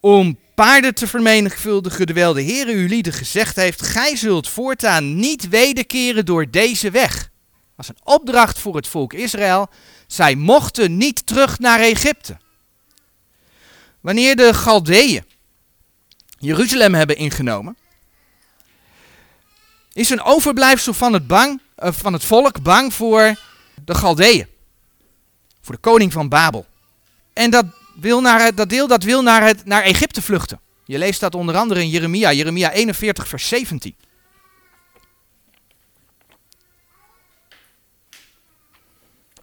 [0.00, 5.48] om paarden te vermenigvuldigen, terwijl de Heer uw lieden gezegd heeft, gij zult voortaan niet
[5.48, 7.14] wederkeren door deze weg.
[7.16, 9.68] Dat was een opdracht voor het volk Israël.
[10.06, 12.42] Zij mochten niet terug naar Egypte.
[14.04, 15.24] Wanneer de Galdeeën
[16.38, 17.76] Jeruzalem hebben ingenomen,
[19.92, 23.34] is een overblijfsel van het, bang, uh, van het volk bang voor
[23.84, 24.46] de Galdeeën
[25.60, 26.66] voor de koning van Babel.
[27.32, 27.64] En dat,
[27.94, 30.60] wil naar, dat deel dat wil naar, het, naar Egypte vluchten.
[30.84, 33.96] Je leest dat onder andere in Jeremia, Jeremia 41, vers 17.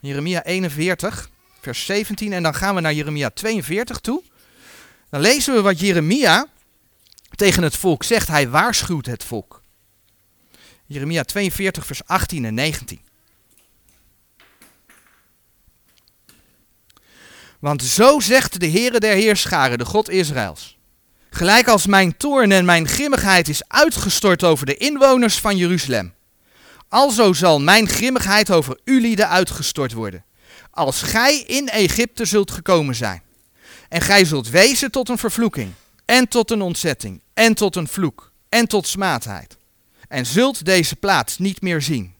[0.00, 2.32] Jeremia 41, vers 17.
[2.32, 4.22] En dan gaan we naar Jeremia 42 toe.
[5.12, 6.46] Dan lezen we wat Jeremia
[7.34, 8.28] tegen het volk zegt.
[8.28, 9.62] Hij waarschuwt het volk.
[10.86, 13.00] Jeremia 42, vers 18 en 19.
[17.58, 20.78] Want zo zegt de Heere der Heerscharen, de God Israëls.
[21.30, 26.14] Gelijk als mijn toorn en mijn grimmigheid is uitgestort over de inwoners van Jeruzalem.
[26.88, 30.24] Alzo zal mijn grimmigheid over u lieden uitgestort worden.
[30.70, 33.22] Als gij in Egypte zult gekomen zijn.
[33.92, 35.72] En gij zult wezen tot een vervloeking.
[36.04, 37.22] En tot een ontzetting.
[37.34, 38.32] En tot een vloek.
[38.48, 39.56] En tot smaadheid.
[40.08, 42.14] En zult deze plaats niet meer zien.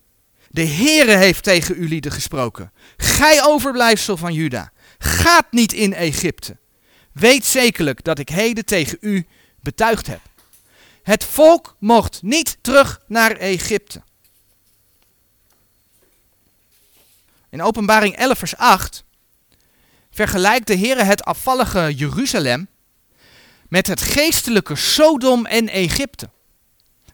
[0.48, 2.72] De Heere heeft tegen u lieden gesproken.
[2.96, 6.56] Gij overblijfsel van Juda gaat niet in Egypte.
[7.12, 9.26] Weet zekerlijk dat ik heden tegen u
[9.60, 10.20] betuigd heb.
[11.02, 14.02] Het volk mocht niet terug naar Egypte.
[17.50, 19.04] In Openbaring 11, vers 8
[20.12, 22.68] vergelijkt de Heer het afvallige Jeruzalem
[23.68, 26.30] met het geestelijke Sodom en Egypte.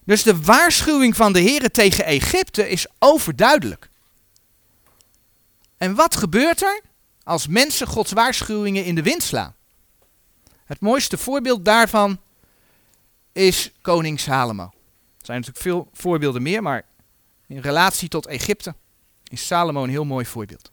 [0.03, 3.89] Dus de waarschuwing van de Heer tegen Egypte is overduidelijk.
[5.77, 6.81] En wat gebeurt er?
[7.29, 9.55] als mensen Gods waarschuwingen in de wind slaan.
[10.65, 12.19] Het mooiste voorbeeld daarvan
[13.31, 14.63] is koning Salomo.
[14.63, 16.85] Er zijn natuurlijk veel voorbeelden meer, maar
[17.47, 18.75] in relatie tot Egypte
[19.27, 20.71] Is Salomo een heel mooi voorbeeld.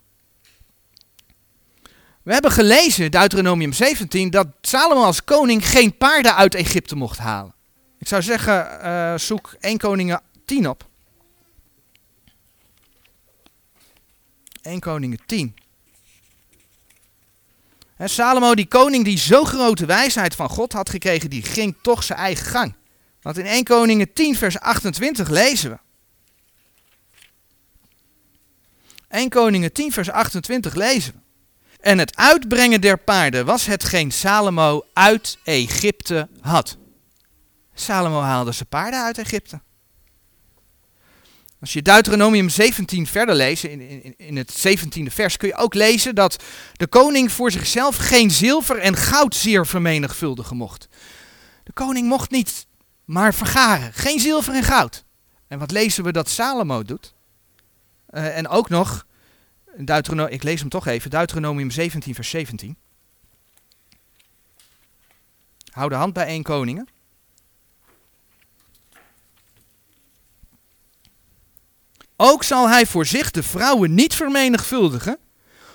[2.27, 7.55] We hebben gelezen, Deuteronomium 17, dat Salomo als koning geen paarden uit Egypte mocht halen.
[7.99, 10.89] Ik zou zeggen, uh, zoek 1 Koningen 10 op.
[14.63, 15.57] 1 Koningen 10.
[17.97, 22.03] En Salomo, die koning die zo grote wijsheid van God had gekregen, die ging toch
[22.03, 22.75] zijn eigen gang.
[23.23, 25.79] Want in 1 Koningen 10 vers 28 lezen we.
[29.09, 31.25] 1 Koningen 10 vers 28 lezen we.
[31.87, 36.77] En het uitbrengen der paarden was hetgeen Salomo uit Egypte had.
[37.75, 39.61] Salomo haalde zijn paarden uit Egypte.
[41.61, 45.75] Als je Deuteronomium 17 verder leest, in, in, in het 17e vers, kun je ook
[45.75, 50.89] lezen dat de koning voor zichzelf geen zilver en goud zeer vermenigvuldigen mocht.
[51.65, 52.67] De koning mocht niet
[53.05, 55.05] maar vergaren, geen zilver en goud.
[55.49, 57.15] En wat lezen we dat Salomo doet?
[58.11, 59.07] Uh, en ook nog,
[60.29, 62.77] ik lees hem toch even, Deuteronomium 17 vers 17.
[65.71, 66.89] Hou de hand bij één koningen.
[72.17, 75.19] Ook zal hij voor zich de vrouwen niet vermenigvuldigen,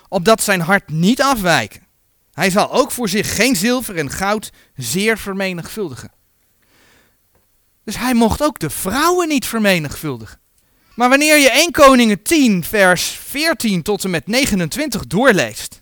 [0.07, 1.87] opdat zijn hart niet afwijken.
[2.33, 6.11] Hij zal ook voor zich geen zilver en goud zeer vermenigvuldigen.
[7.83, 10.40] Dus hij mocht ook de vrouwen niet vermenigvuldigen.
[11.01, 15.81] Maar wanneer je 1 Koningen 10, vers 14 tot en met 29 doorleest,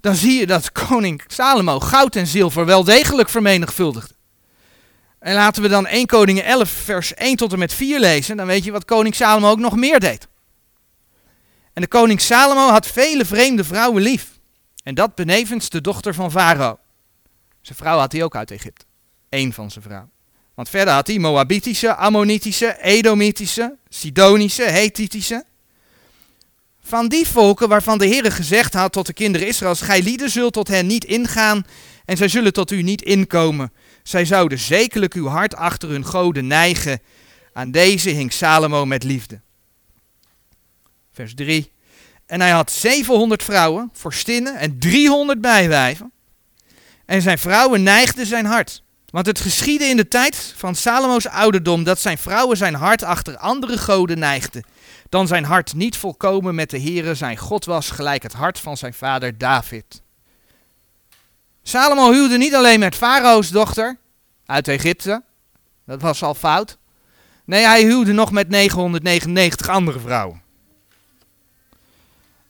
[0.00, 4.14] dan zie je dat koning Salomo goud en zilver wel degelijk vermenigvuldigde.
[5.18, 8.36] En laten we dan 1 Koningen 11, vers 1 tot en met 4 lezen.
[8.36, 10.28] Dan weet je wat koning Salomo ook nog meer deed.
[11.72, 14.38] En de koning Salomo had vele vreemde vrouwen lief.
[14.82, 16.78] En dat benevens de dochter van Farao.
[17.60, 18.84] Zijn vrouw had hij ook uit Egypte.
[19.28, 20.13] Eén van zijn vrouwen.
[20.54, 25.44] Want verder had hij Moabitische, Ammonitische, Edomitische, Sidonische, Hethitische.
[26.82, 30.52] Van die volken waarvan de Heer gezegd had tot de kinderen Israëls: Gij lieden zult
[30.52, 31.66] tot hen niet ingaan
[32.04, 33.72] en zij zullen tot u niet inkomen.
[34.02, 37.00] Zij zouden zekerlijk uw hart achter hun goden neigen.
[37.52, 39.40] Aan deze hing Salomo met liefde.
[41.12, 41.72] Vers 3.
[42.26, 46.12] En hij had 700 vrouwen, vorstinnen en 300 bijwijven.
[47.06, 48.83] En zijn vrouwen neigden zijn hart.
[49.14, 53.36] Want het geschiedde in de tijd van Salomo's ouderdom dat zijn vrouwen zijn hart achter
[53.36, 54.64] andere goden neigden.
[55.08, 58.76] Dan zijn hart niet volkomen met de Heere zijn God was, gelijk het hart van
[58.76, 60.02] zijn vader David.
[61.62, 63.98] Salomo huwde niet alleen met Farao's dochter
[64.46, 65.22] uit Egypte.
[65.86, 66.78] Dat was al fout.
[67.44, 70.42] Nee, hij huwde nog met 999 andere vrouwen.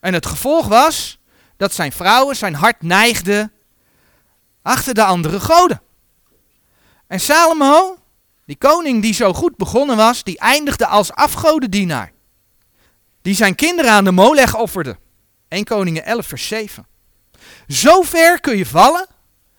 [0.01, 1.19] En het gevolg was
[1.57, 3.53] dat zijn vrouwen zijn hart neigden
[4.63, 5.83] achter de andere goden.
[7.07, 7.99] En Salomo,
[8.45, 12.13] die koning die zo goed begonnen was, die eindigde als afgodendienaar.
[13.23, 14.99] Die zijn kinderen aan de Molech offerde.
[15.49, 16.87] 1 Koningen 11 vers 7.
[17.69, 19.07] Zo ver kun je vallen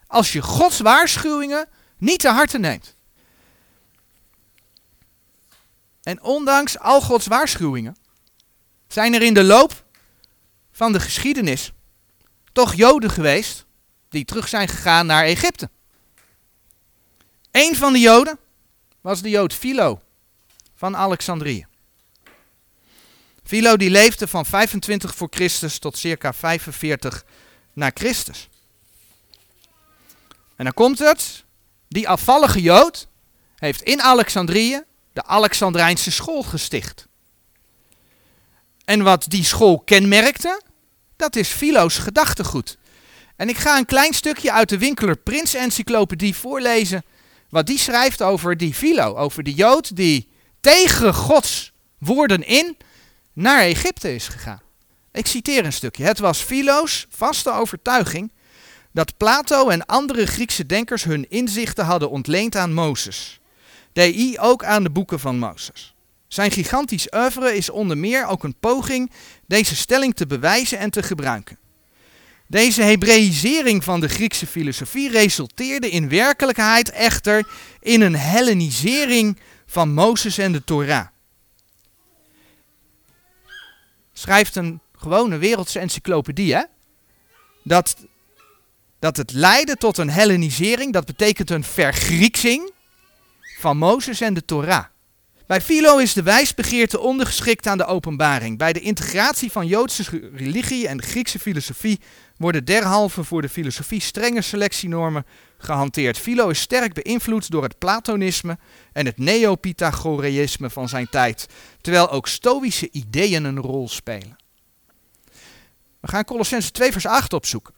[0.07, 2.95] als je Gods waarschuwingen niet te harte neemt.
[6.03, 7.97] En ondanks al Gods waarschuwingen
[8.87, 9.85] zijn er in de loop
[10.71, 11.71] van de geschiedenis
[12.51, 13.65] toch Joden geweest
[14.09, 15.69] die terug zijn gegaan naar Egypte.
[17.55, 18.39] Een van de Joden
[19.01, 20.01] was de Jood Philo
[20.73, 21.65] van Alexandrië.
[23.43, 27.25] Philo die leefde van 25 voor Christus tot circa 45
[27.73, 28.49] na Christus.
[30.55, 31.43] En dan komt het,
[31.87, 33.07] die afvallige Jood
[33.55, 37.07] heeft in Alexandrië de Alexandrijnse school gesticht.
[38.85, 40.61] En wat die school kenmerkte,
[41.15, 42.77] dat is Philo's gedachtegoed.
[43.35, 47.03] En ik ga een klein stukje uit de Winkeler Prins Encyclopedie voorlezen,
[47.55, 50.29] wat die schrijft over die Philo, over de Jood die
[50.61, 52.77] tegen Gods woorden in
[53.33, 54.61] naar Egypte is gegaan.
[55.11, 56.03] Ik citeer een stukje.
[56.03, 58.31] Het was Philo's vaste overtuiging
[58.91, 63.39] dat Plato en andere Griekse denkers hun inzichten hadden ontleend aan Mozes.
[63.93, 65.93] DI ook aan de boeken van Mozes.
[66.27, 69.11] Zijn gigantisch oeuvre is onder meer ook een poging
[69.47, 71.57] deze stelling te bewijzen en te gebruiken.
[72.47, 77.47] Deze Hebreïsering van de Griekse filosofie resulteerde in werkelijkheid echter
[77.79, 81.07] in een Hellenisering van Mozes en de Torah.
[84.13, 86.63] Schrijft een gewone wereldse encyclopedie, hè?
[87.63, 87.95] Dat
[88.99, 92.71] dat het leidde tot een Hellenisering, dat betekent een vergrieksing
[93.59, 94.85] van Mozes en de Torah.
[95.47, 98.57] Bij Philo is de wijsbegeerte ondergeschikt aan de openbaring.
[98.57, 101.99] Bij de integratie van Joodse religie en Griekse filosofie
[102.37, 105.25] worden derhalve voor de filosofie strenge selectienormen
[105.57, 106.17] gehanteerd.
[106.17, 108.57] Philo is sterk beïnvloed door het Platonisme
[108.93, 111.47] en het Neopythagoreïsme van zijn tijd,
[111.81, 114.35] terwijl ook stoïsche ideeën een rol spelen.
[115.99, 117.73] We gaan Colossense 2 vers 8 opzoeken.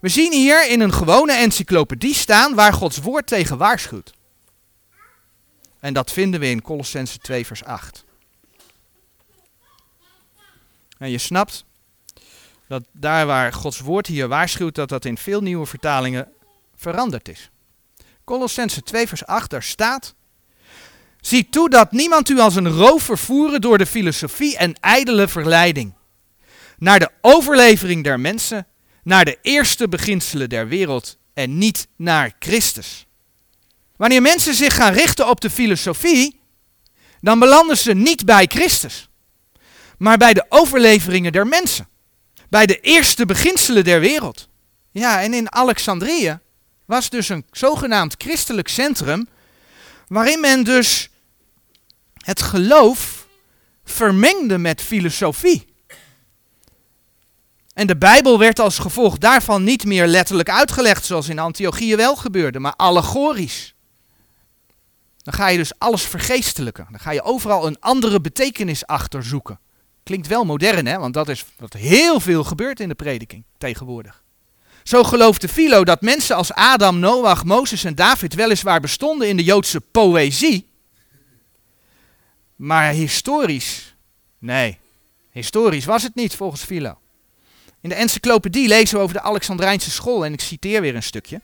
[0.00, 4.12] We zien hier in een gewone encyclopedie staan waar Gods woord tegen waarschuwt.
[5.84, 8.04] En dat vinden we in Colossense 2 vers 8.
[10.98, 11.64] En je snapt
[12.68, 16.32] dat daar waar Gods woord hier waarschuwt, dat dat in veel nieuwe vertalingen
[16.76, 17.50] veranderd is.
[18.24, 20.14] Colossense 2 vers 8, daar staat...
[21.20, 25.94] Zie toe dat niemand u als een roof vervoeren door de filosofie en ijdele verleiding.
[26.78, 28.66] Naar de overlevering der mensen,
[29.02, 33.06] naar de eerste beginselen der wereld en niet naar Christus.
[33.96, 36.40] Wanneer mensen zich gaan richten op de filosofie,
[37.20, 39.08] dan belanden ze niet bij Christus,
[39.98, 41.88] maar bij de overleveringen der mensen.
[42.48, 44.48] Bij de eerste beginselen der wereld.
[44.90, 46.38] Ja, en in Alexandrië
[46.86, 49.28] was dus een zogenaamd christelijk centrum,
[50.08, 51.10] waarin men dus
[52.16, 53.26] het geloof
[53.84, 55.66] vermengde met filosofie.
[57.74, 62.16] En de Bijbel werd als gevolg daarvan niet meer letterlijk uitgelegd, zoals in Antiochië wel
[62.16, 63.73] gebeurde, maar allegorisch.
[65.24, 66.86] Dan ga je dus alles vergeestelijken.
[66.90, 69.58] Dan ga je overal een andere betekenis achter zoeken.
[70.02, 70.98] Klinkt wel modern, hè?
[70.98, 74.22] Want dat is wat heel veel gebeurt in de prediking tegenwoordig.
[74.82, 79.44] Zo geloofde Philo dat mensen als Adam, Noach, Mozes en David weliswaar bestonden in de
[79.44, 80.68] Joodse poëzie.
[82.56, 83.96] Maar historisch,
[84.38, 84.78] nee,
[85.30, 86.98] historisch was het niet volgens Philo.
[87.80, 91.40] In de encyclopedie lezen we over de Alexandrijnse school en ik citeer weer een stukje.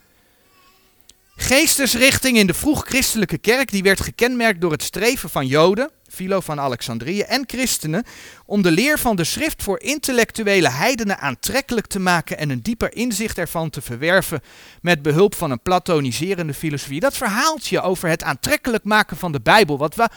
[1.41, 6.61] Geestesrichting in de vroeg-christelijke kerk die werd gekenmerkt door het streven van Joden, Philo van
[6.61, 8.05] Alexandrië, en christenen
[8.47, 12.95] om de leer van de schrift voor intellectuele heidenen aantrekkelijk te maken en een dieper
[12.95, 14.41] inzicht ervan te verwerven
[14.80, 17.01] met behulp van een platoniserende filosofie.
[17.01, 20.09] Dat verhaaltje over het aantrekkelijk maken van de Bijbel, wat we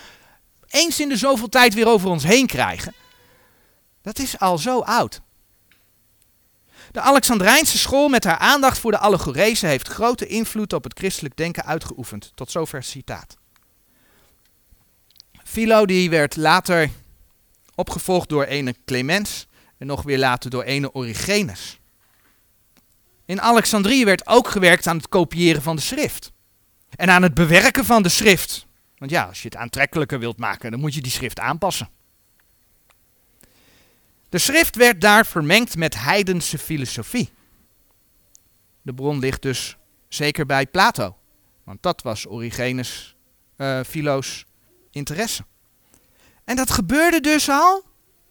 [0.70, 2.94] eens in de zoveel tijd weer over ons heen krijgen,
[4.02, 5.22] dat is al zo oud.
[6.94, 11.36] De Alexandrijnse school met haar aandacht voor de allegorese heeft grote invloed op het christelijk
[11.36, 12.32] denken uitgeoefend.
[12.36, 13.38] Tot zover citaat.
[15.44, 16.90] Philo die werd later
[17.76, 21.80] opgevolgd door ene Clemens en nog weer later door ene Origenes.
[23.26, 26.32] In Alexandrië werd ook gewerkt aan het kopiëren van de schrift.
[26.96, 28.66] En aan het bewerken van de schrift.
[28.98, 31.90] Want ja, als je het aantrekkelijker wilt maken, dan moet je die schrift aanpassen.
[34.34, 37.34] De schrift werd daar vermengd met heidense filosofie.
[38.82, 39.78] De bron ligt dus
[40.08, 41.18] zeker bij Plato,
[41.64, 43.16] want dat was Origenes,
[43.58, 44.46] uh, Philo's
[44.92, 45.46] interesse.
[46.44, 47.84] En dat gebeurde dus al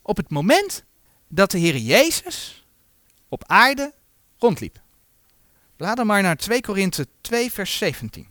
[0.02, 0.84] op het moment
[1.28, 2.66] dat de Heer Jezus
[3.28, 3.94] op aarde
[4.38, 4.80] rondliep.
[5.76, 8.28] Laten maar naar 2 Korinthe 2 vers 17.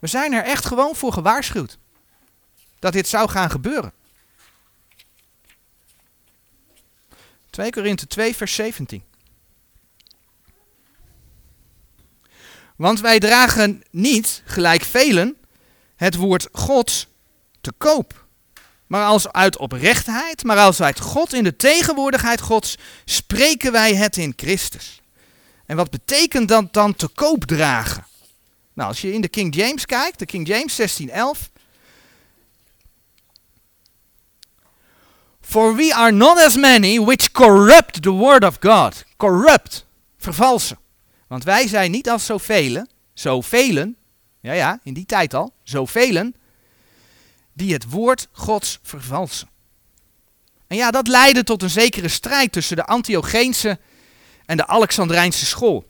[0.00, 1.78] We zijn er echt gewoon voor gewaarschuwd
[2.78, 3.98] dat dit zou gaan gebeuren.
[7.50, 9.02] 2 Korinthe 2, vers 17.
[12.76, 15.36] Want wij dragen niet, gelijk velen,
[15.96, 17.06] het woord God
[17.60, 18.24] te koop.
[18.86, 24.16] Maar als uit oprechtheid, maar als uit God in de tegenwoordigheid Gods, spreken wij het
[24.16, 25.00] in Christus.
[25.66, 28.06] En wat betekent dat dan te koop dragen?
[28.72, 31.50] Nou, als je in de King James kijkt, de King James 1611,
[35.40, 39.04] For we are not as many which corrupt the word of God.
[39.16, 39.86] Corrupt,
[40.18, 40.78] vervalsen.
[41.26, 43.94] Want wij zijn niet als zoveel, zoveel,
[44.40, 46.32] ja ja, in die tijd al, zoveel,
[47.52, 49.48] die het woord Gods vervalsen.
[50.66, 53.78] En ja, dat leidde tot een zekere strijd tussen de Antiocheense
[54.46, 55.84] en de Alexandrijnse school.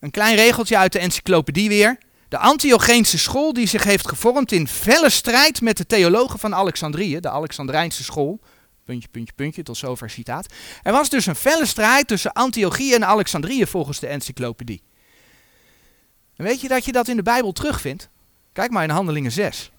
[0.00, 1.98] Een klein regeltje uit de encyclopedie weer.
[2.28, 7.20] De Antiocheense school die zich heeft gevormd in felle strijd met de theologen van Alexandrië,
[7.20, 8.40] de Alexandrijnse school.
[8.84, 10.54] Puntje, puntje, puntje, tot zover citaat.
[10.82, 14.82] Er was dus een felle strijd tussen Antiochië en Alexandrië volgens de encyclopedie.
[16.36, 18.08] En weet je dat je dat in de Bijbel terugvindt?
[18.52, 19.70] Kijk maar in Handelingen 6.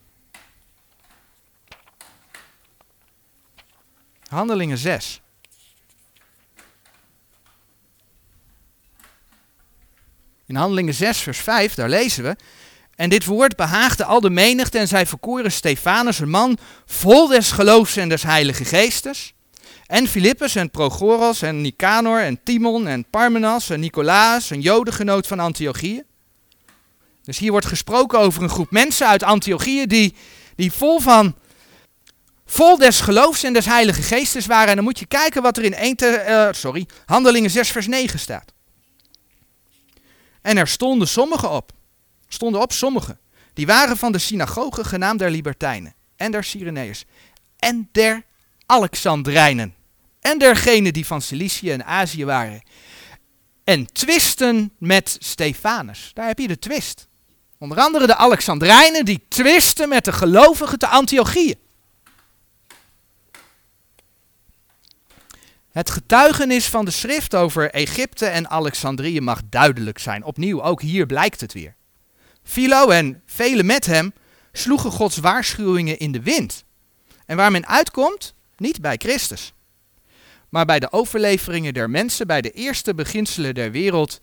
[4.28, 5.22] Handelingen 6.
[10.50, 12.36] In Handelingen 6, vers 5, daar lezen we.
[12.96, 17.52] En dit woord behaagde al de menigte en zij verkoren Stefanus, een man vol des
[17.52, 19.34] geloofs en des heilige geestes.
[19.86, 25.40] En Filippus en Progoros en Nicanor en Timon en Parmenas en Nicolaas, een jodengenoot van
[25.40, 26.04] Antiochië.
[27.24, 30.16] Dus hier wordt gesproken over een groep mensen uit Antiochië die,
[30.56, 31.36] die vol van
[32.46, 34.70] vol des geloofs en des heilige geestes waren.
[34.70, 37.88] En dan moet je kijken wat er in 1 te, uh, sorry, Handelingen 6 vers
[37.88, 38.58] 9 staat.
[40.42, 41.72] En er stonden sommigen op,
[42.28, 43.20] stonden op sommigen,
[43.54, 47.06] die waren van de synagoge genaamd der Libertijnen en der Cyreneërs
[47.58, 48.24] en der
[48.66, 49.76] Alexandrijnen
[50.20, 52.62] en dergenen die van Cilicië en Azië waren.
[53.64, 56.12] En twisten met Stefanus.
[56.14, 57.08] Daar heb je de twist.
[57.58, 61.58] Onder andere de Alexandrijnen die twisten met de gelovigen te Antiochieën.
[65.80, 70.24] Het getuigenis van de schrift over Egypte en Alexandrië mag duidelijk zijn.
[70.24, 71.76] Opnieuw, ook hier blijkt het weer.
[72.44, 74.14] Philo en velen met hem
[74.52, 76.64] sloegen Gods waarschuwingen in de wind.
[77.26, 79.54] En waar men uitkomt, niet bij Christus,
[80.50, 84.20] maar bij de overleveringen der mensen, bij de eerste beginselen der wereld,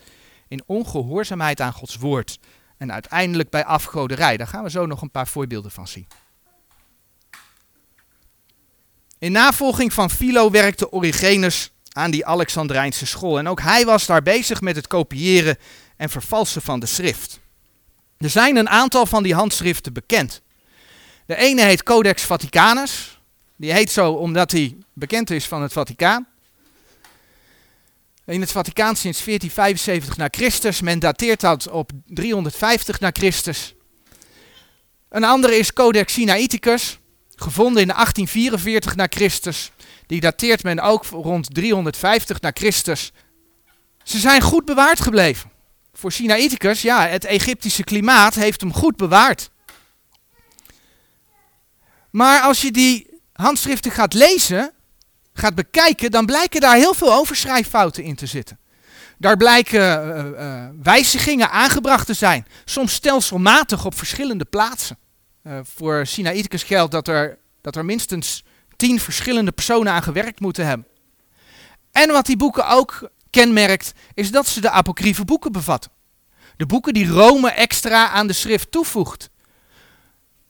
[0.48, 2.38] in ongehoorzaamheid aan Gods woord.
[2.78, 4.36] En uiteindelijk bij afgoderij.
[4.36, 6.07] Daar gaan we zo nog een paar voorbeelden van zien.
[9.19, 13.39] In navolging van Philo werkte Origenes aan die Alexandrijnse school.
[13.39, 15.59] En ook hij was daar bezig met het kopiëren
[15.97, 17.41] en vervalsen van de schrift.
[18.19, 20.43] Er zijn een aantal van die handschriften bekend.
[21.27, 23.21] De ene heet Codex Vaticanus.
[23.57, 26.27] Die heet zo omdat hij bekend is van het Vaticaan.
[28.25, 30.81] In het Vaticaan sinds 1475 na Christus.
[30.81, 33.75] Men dateert dat op 350 na Christus.
[35.09, 36.99] Een andere is Codex Sinaiticus
[37.37, 39.70] gevonden in 1844 na Christus.
[40.07, 43.12] Die dateert men ook rond 350 na Christus.
[44.03, 45.51] Ze zijn goed bewaard gebleven.
[45.93, 49.51] Voor Sinaiticus, ja, het Egyptische klimaat heeft hem goed bewaard.
[52.11, 54.72] Maar als je die handschriften gaat lezen,
[55.34, 58.59] gaat bekijken, dan blijken daar heel veel overschrijffouten in te zitten.
[59.18, 64.99] Daar blijken uh, uh, wijzigingen aangebracht te zijn, soms stelselmatig op verschillende plaatsen.
[65.47, 68.44] Uh, voor Sinaiticus geldt dat er, dat er minstens
[68.76, 70.86] tien verschillende personen aan gewerkt moeten hebben.
[71.90, 75.90] En wat die boeken ook kenmerkt, is dat ze de apocryfe boeken bevatten.
[76.57, 79.30] De boeken die Rome extra aan de schrift toevoegt.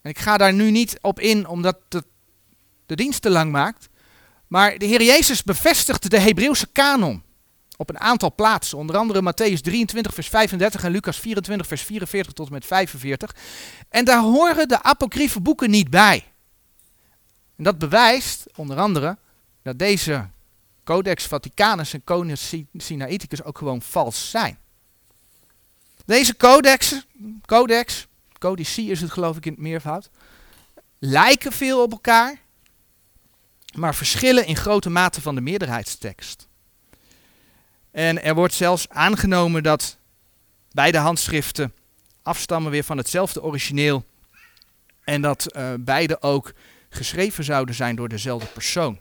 [0.03, 2.05] En ik ga daar nu niet op in, omdat het
[2.87, 3.89] de dienst te lang maakt.
[4.47, 7.23] Maar de Heer Jezus bevestigt de Hebreeuwse kanon
[7.77, 8.79] op een aantal plaatsen.
[8.79, 13.35] Onder andere Matthäus 23, vers 35 en Lucas 24, vers 44 tot en met 45.
[13.89, 16.25] En daar horen de apocryfe boeken niet bij.
[17.57, 19.17] En dat bewijst onder andere
[19.63, 20.29] dat deze
[20.85, 24.59] Codex Vaticanus en Codex Sinaiticus ook gewoon vals zijn.
[26.05, 27.07] Deze codex,
[27.47, 28.07] codex,
[28.77, 30.11] is het geloof ik in het meervoud,
[30.99, 32.39] lijken veel op elkaar,
[33.75, 36.46] maar verschillen in grote mate van de meerderheidstekst.
[37.97, 39.97] En er wordt zelfs aangenomen dat
[40.71, 41.75] beide handschriften
[42.23, 44.05] afstammen weer van hetzelfde origineel
[45.05, 46.53] en dat uh, beide ook
[46.89, 48.99] geschreven zouden zijn door dezelfde persoon.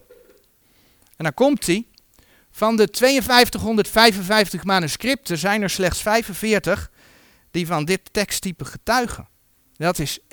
[1.15, 1.85] En dan komt hij.
[2.51, 6.91] Van de 5255 manuscripten zijn er slechts 45
[7.51, 9.27] die van dit teksttype getuigen.
[9.77, 10.23] Dat is 1%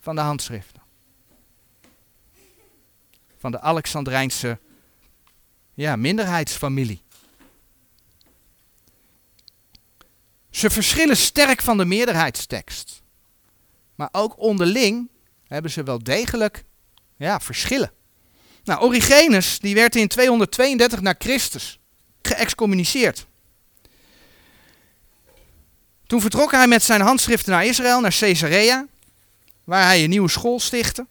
[0.00, 0.82] van de handschriften.
[3.38, 4.58] Van de Alexandrijnse
[5.74, 7.01] ja, minderheidsfamilie.
[10.52, 13.02] Ze verschillen sterk van de meerderheidstekst.
[13.94, 15.08] Maar ook onderling
[15.46, 16.64] hebben ze wel degelijk
[17.16, 17.92] ja, verschillen.
[18.64, 21.78] Nou, Origenes die werd in 232 na Christus
[22.22, 23.26] geëxcommuniceerd.
[26.06, 28.86] Toen vertrok hij met zijn handschriften naar Israël, naar Caesarea,
[29.64, 31.06] waar hij een nieuwe school stichtte.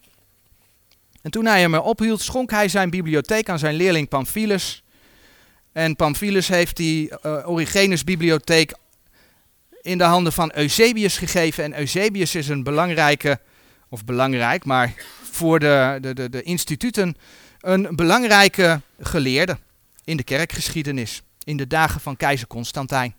[1.21, 4.83] En toen hij ermee ophield, schonk hij zijn bibliotheek aan zijn leerling Pamphilus.
[5.71, 8.73] En Pamphilus heeft die uh, Origenes bibliotheek
[9.82, 11.63] in de handen van Eusebius gegeven.
[11.63, 13.39] En Eusebius is een belangrijke,
[13.89, 14.93] of belangrijk, maar
[15.32, 17.17] voor de, de, de, de instituten
[17.59, 19.57] een belangrijke geleerde
[20.03, 21.21] in de kerkgeschiedenis.
[21.43, 23.15] In de dagen van keizer Constantijn.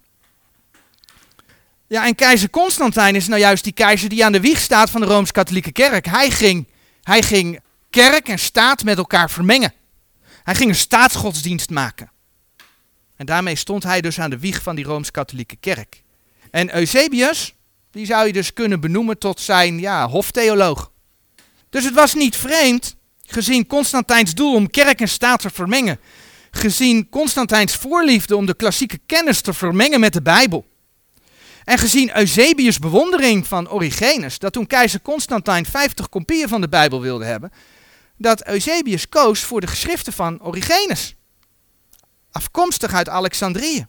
[1.86, 5.00] Ja, en keizer Constantijn is nou juist die keizer die aan de wieg staat van
[5.00, 6.06] de Rooms-Katholieke Kerk.
[6.06, 6.66] Hij ging,
[7.02, 7.60] hij ging
[7.90, 9.72] kerk en staat met elkaar vermengen.
[10.42, 12.10] Hij ging een staatsgodsdienst maken.
[13.16, 16.01] En daarmee stond hij dus aan de wieg van die Rooms-Katholieke Kerk.
[16.52, 17.54] En Eusebius,
[17.90, 20.90] die zou je dus kunnen benoemen tot zijn ja, hoftheoloog.
[21.70, 22.96] Dus het was niet vreemd,
[23.26, 26.00] gezien Constantijns doel om kerk en staat te vermengen,
[26.50, 30.66] gezien Constantijns voorliefde om de klassieke kennis te vermengen met de Bijbel,
[31.64, 37.00] en gezien Eusebius' bewondering van Origenes, dat toen keizer Constantijn 50 kopieën van de Bijbel
[37.00, 37.52] wilde hebben,
[38.16, 41.14] dat Eusebius koos voor de geschriften van Origenes,
[42.30, 43.86] afkomstig uit Alexandrië.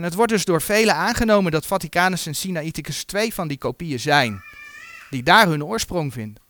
[0.00, 4.00] En het wordt dus door velen aangenomen dat Vaticanus en Sinaiticus twee van die kopieën
[4.00, 4.42] zijn,
[5.10, 6.42] die daar hun oorsprong vinden.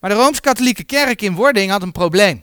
[0.00, 2.42] Maar de Rooms-Katholieke Kerk in wording had een probleem.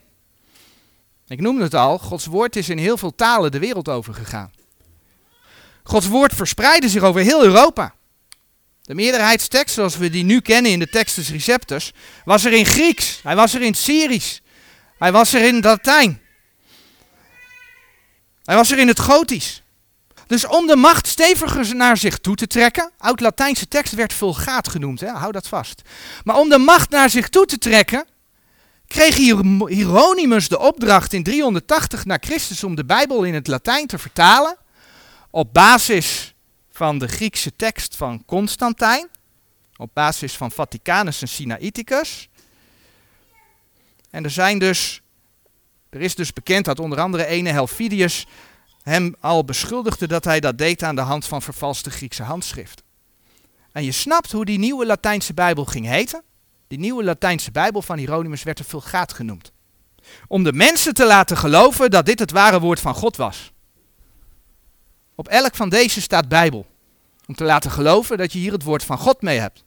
[1.27, 4.51] Ik noemde het al, Gods woord is in heel veel talen de wereld over gegaan.
[5.83, 7.95] Gods woord verspreidde zich over heel Europa.
[8.81, 11.93] De meerderheidstekst, zoals we die nu kennen in de Textus Receptus,
[12.25, 14.39] was er in Grieks, hij was er in Syrisch,
[14.97, 16.25] hij was er in Latijn.
[18.47, 19.63] Hij was er in het Gotisch.
[20.27, 24.99] Dus om de macht steviger naar zich toe te trekken, oud-Latijnse tekst werd vulgaat genoemd,
[24.99, 25.07] hè?
[25.07, 25.81] hou dat vast.
[26.23, 28.05] Maar om de macht naar zich toe te trekken,
[28.87, 33.97] kreeg Hieronymus de opdracht in 380 na Christus om de Bijbel in het Latijn te
[33.97, 34.57] vertalen,
[35.29, 36.35] op basis
[36.71, 39.07] van de Griekse tekst van Constantijn,
[39.77, 42.29] op basis van Vaticanus en Sinaiticus.
[44.09, 45.01] En er zijn dus,
[45.89, 48.25] er is dus bekend dat onder andere ene Helvidius
[48.81, 52.85] hem al beschuldigde dat hij dat deed aan de hand van vervalste Griekse handschriften.
[53.71, 56.23] En je snapt hoe die nieuwe Latijnse Bijbel ging heten.
[56.67, 59.51] Die nieuwe Latijnse Bijbel van Hieronymus werd de Vulgaat genoemd.
[60.27, 63.51] Om de mensen te laten geloven dat dit het ware woord van God was.
[65.15, 66.65] Op elk van deze staat Bijbel.
[67.25, 69.63] Om te laten geloven dat je hier het woord van God mee hebt.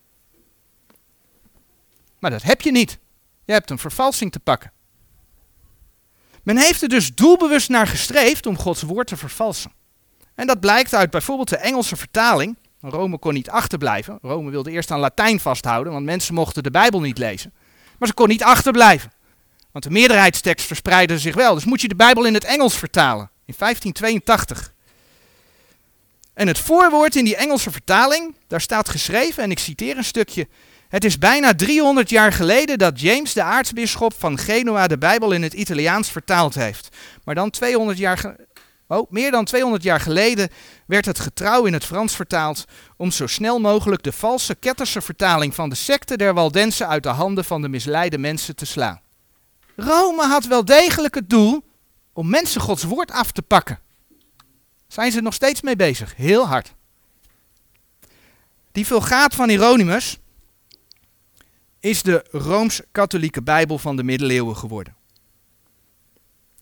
[2.18, 2.98] Maar dat heb je niet.
[3.44, 4.72] Je hebt een vervalsing te pakken.
[6.50, 9.72] Men heeft er dus doelbewust naar gestreefd om Gods woord te vervalsen.
[10.34, 12.56] En dat blijkt uit bijvoorbeeld de Engelse vertaling.
[12.80, 14.18] Rome kon niet achterblijven.
[14.22, 17.52] Rome wilde eerst aan Latijn vasthouden, want mensen mochten de Bijbel niet lezen.
[17.98, 19.12] Maar ze kon niet achterblijven.
[19.72, 21.54] Want de meerderheidstekst verspreidde zich wel.
[21.54, 23.30] Dus moet je de Bijbel in het Engels vertalen.
[23.44, 24.72] In 1582.
[26.34, 30.48] En het voorwoord in die Engelse vertaling, daar staat geschreven, en ik citeer een stukje.
[30.90, 35.42] Het is bijna 300 jaar geleden dat James, de aartsbisschop van Genua, de Bijbel in
[35.42, 36.96] het Italiaans vertaald heeft.
[37.24, 38.36] Maar dan 200 jaar
[38.86, 40.48] oh, meer dan 200 jaar geleden
[40.86, 42.64] werd het getrouw in het Frans vertaald
[42.96, 47.08] om zo snel mogelijk de valse ketterse vertaling van de secte der Waldensen uit de
[47.08, 49.00] handen van de misleide mensen te slaan.
[49.76, 51.64] Rome had wel degelijk het doel
[52.12, 53.78] om mensen Gods woord af te pakken.
[54.88, 56.74] Zijn ze nog steeds mee bezig, heel hard.
[58.72, 60.18] Die vulgaat van Hieronymus,
[61.80, 64.96] is de Rooms-Katholieke Bijbel van de middeleeuwen geworden.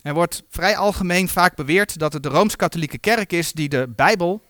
[0.02, 4.42] Er wordt vrij algemeen vaak beweerd dat het de Rooms-Katholieke Kerk is die de Bijbel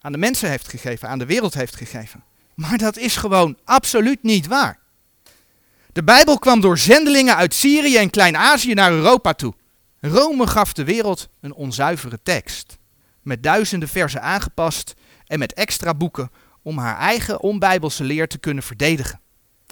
[0.00, 2.24] aan de mensen heeft gegeven, aan de wereld heeft gegeven.
[2.54, 4.78] Maar dat is gewoon absoluut niet waar.
[5.92, 9.54] De Bijbel kwam door zendelingen uit Syrië en Klein-Azië naar Europa toe.
[10.00, 12.78] Rome gaf de wereld een onzuivere tekst,
[13.22, 14.94] met duizenden versen aangepast
[15.26, 16.30] en met extra boeken
[16.62, 19.20] om haar eigen onbijbelse leer te kunnen verdedigen.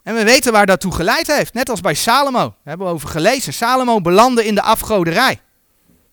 [0.09, 1.55] En we weten waar dat toe geleid heeft.
[1.55, 2.39] Net als bij Salomo.
[2.39, 3.53] Daar hebben we over gelezen.
[3.53, 5.41] Salomo belandde in de afgoderij.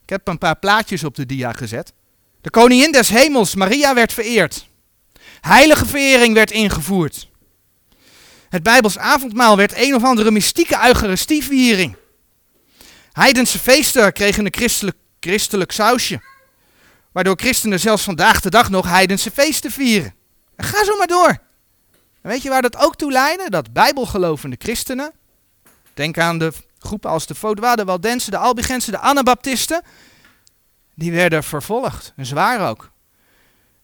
[0.04, 1.94] Ik heb een paar plaatjes op de dia gezet.
[2.42, 4.68] De koningin des hemels, Maria, werd vereerd.
[5.42, 7.30] Heilige verering werd ingevoerd.
[8.50, 11.96] Het Bijbels avondmaal werd een of andere mystieke eucharistieviering.
[13.12, 16.22] Heidense feesten kregen een christelijk, christelijk sausje.
[17.12, 20.14] Waardoor christenen zelfs vandaag de dag nog heidense feesten vieren.
[20.56, 21.45] En ga zo maar door.
[22.26, 23.50] En weet je waar dat ook toe leidde?
[23.50, 25.12] Dat bijbelgelovende christenen,
[25.94, 29.82] denk aan de groepen als de Vaudois, de Waldensen, de Albigensen, de Anabaptisten,
[30.96, 32.92] die werden vervolgd, en zwaar ook.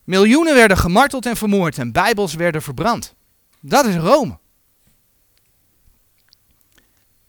[0.04, 3.14] Miljoenen werden gemarteld en vermoord en bijbels werden verbrand.
[3.60, 4.38] Dat is Rome.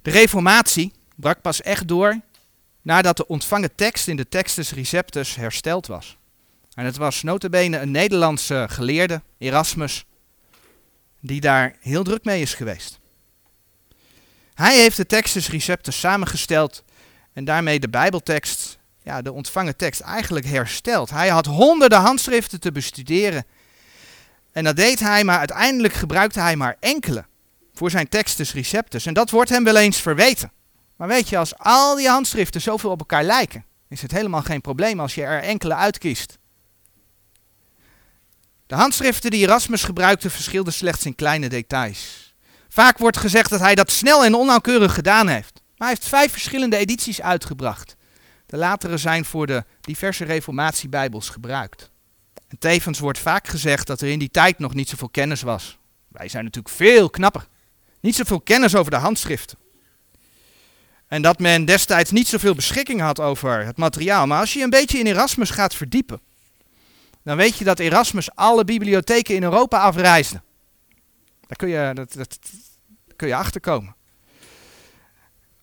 [0.01, 2.20] De reformatie brak pas echt door
[2.82, 6.18] nadat de ontvangen tekst in de Textus Receptus hersteld was.
[6.74, 10.05] En het was notabene een Nederlandse geleerde, Erasmus,
[11.26, 12.99] die daar heel druk mee is geweest.
[14.53, 16.84] Hij heeft de Textus Receptus samengesteld
[17.34, 21.09] en daarmee de Bijbeltekst, ja, de ontvangen tekst, eigenlijk hersteld.
[21.09, 23.45] Hij had honderden handschriften te bestuderen.
[24.51, 27.26] En dat deed hij, maar uiteindelijk gebruikte hij maar enkele
[27.74, 29.05] voor zijn Textus Receptus.
[29.05, 30.51] En dat wordt hem wel eens verweten.
[30.95, 34.61] Maar weet je, als al die handschriften zoveel op elkaar lijken, is het helemaal geen
[34.61, 36.38] probleem als je er enkele uitkiest.
[38.74, 42.34] De handschriften die Erasmus gebruikte verschilden slechts in kleine details.
[42.69, 45.53] Vaak wordt gezegd dat hij dat snel en onnauwkeurig gedaan heeft.
[45.53, 47.95] Maar hij heeft vijf verschillende edities uitgebracht.
[48.45, 51.91] De latere zijn voor de diverse reformatiebijbels gebruikt.
[52.47, 55.78] En tevens wordt vaak gezegd dat er in die tijd nog niet zoveel kennis was.
[56.07, 57.47] Wij zijn natuurlijk veel knapper.
[57.99, 59.57] Niet zoveel kennis over de handschriften.
[61.07, 64.28] En dat men destijds niet zoveel beschikking had over het materiaal.
[64.28, 66.21] Maar als je een beetje in Erasmus gaat verdiepen,
[67.24, 70.41] dan weet je dat Erasmus alle bibliotheken in Europa afreisde.
[71.47, 72.39] Daar kun je, dat,
[73.15, 73.95] kun je achterkomen.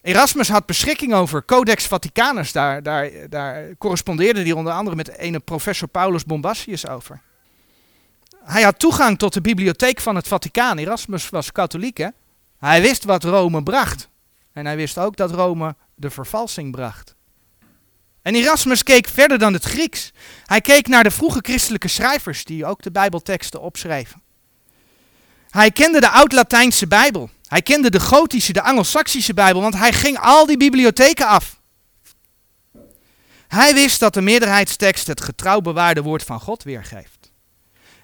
[0.02, 2.52] Erasmus had beschikking over Codex Vaticanus.
[2.52, 7.20] Daar, daar, daar correspondeerde hij onder andere met ene professor Paulus Bombastius over.
[8.44, 10.78] Hij had toegang tot de bibliotheek van het Vaticaan.
[10.78, 12.08] Erasmus was katholiek, hè?
[12.58, 14.08] Hij wist wat Rome bracht.
[14.52, 17.14] En hij wist ook dat Rome de vervalsing bracht.
[18.22, 20.12] En Erasmus keek verder dan het Grieks.
[20.44, 24.22] Hij keek naar de vroege christelijke schrijvers die ook de Bijbelteksten opschreven.
[25.50, 27.30] Hij kende de Oud-Latijnse Bijbel.
[27.46, 31.60] Hij kende de Gotische, de Angelsaksische Bijbel, want hij ging al die bibliotheken af.
[33.48, 37.32] Hij wist dat de meerderheidstekst het getrouw bewaarde woord van God weergeeft.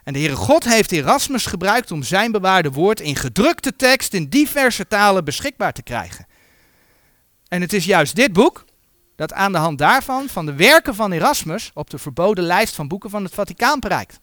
[0.05, 4.29] En de Heere God heeft Erasmus gebruikt om zijn bewaarde woord in gedrukte tekst in
[4.29, 6.27] diverse talen beschikbaar te krijgen.
[7.49, 8.65] En het is juist dit boek
[9.17, 12.89] dat aan de hand daarvan van de werken van Erasmus op de verboden lijst van
[12.89, 14.21] boeken van het Vaticaan bereikt.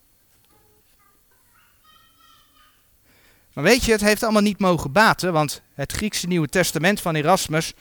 [3.54, 7.16] Maar weet je, het heeft allemaal niet mogen baten, want het Griekse Nieuwe Testament van
[7.16, 7.74] Erasmus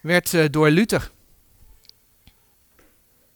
[0.00, 1.10] werd uh, door Luther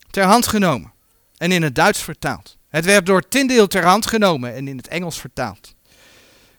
[0.09, 0.93] ter hand genomen
[1.37, 2.57] en in het Duits vertaald.
[2.69, 5.75] Het werd door Tyndale ter hand genomen en in het Engels vertaald.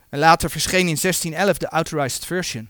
[0.09, 2.69] En later verscheen in 1611 de Authorized Version.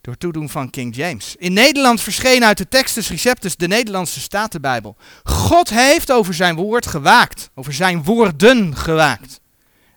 [0.00, 1.36] Door toedoen van King James.
[1.38, 4.96] In Nederland verscheen uit de Textus Receptus de Nederlandse Statenbijbel.
[5.24, 7.50] God heeft over zijn woord gewaakt.
[7.54, 9.40] Over zijn woorden gewaakt.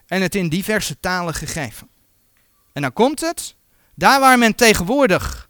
[0.08, 1.90] En het in diverse talen gegeven.
[2.74, 3.56] En dan komt het.
[3.96, 5.50] Daar waar men tegenwoordig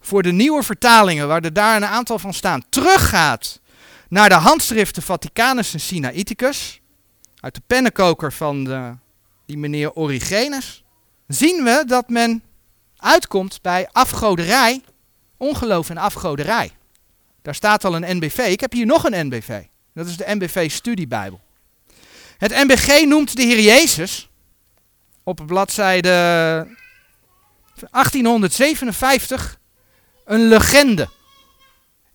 [0.00, 3.60] voor de nieuwe vertalingen, waar er daar een aantal van staan, teruggaat
[4.08, 6.80] naar de handschriften Vaticanus en Sinaiticus,
[7.40, 8.96] uit de pennenkoker van de,
[9.46, 10.84] die meneer Origenes,
[11.26, 12.42] zien we dat men
[13.02, 14.82] uitkomt bij afgoderij,
[15.36, 16.70] ongeloof en afgoderij.
[17.42, 18.38] Daar staat al een NBV.
[18.38, 19.62] Ik heb hier nog een NBV.
[19.94, 21.40] Dat is de NBV Studiebijbel.
[22.38, 24.28] Het NBG noemt de Heer Jezus
[25.22, 26.08] op bladzijde
[27.90, 29.58] 1857
[30.24, 31.08] een legende.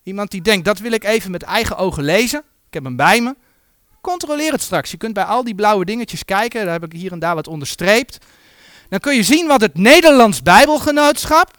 [0.03, 2.39] Iemand die denkt, dat wil ik even met eigen ogen lezen.
[2.39, 3.35] Ik heb hem bij me.
[4.01, 4.91] Controleer het straks.
[4.91, 6.63] Je kunt bij al die blauwe dingetjes kijken.
[6.63, 8.17] Daar heb ik hier en daar wat onderstreept.
[8.89, 11.57] Dan kun je zien wat het Nederlands Bijbelgenootschap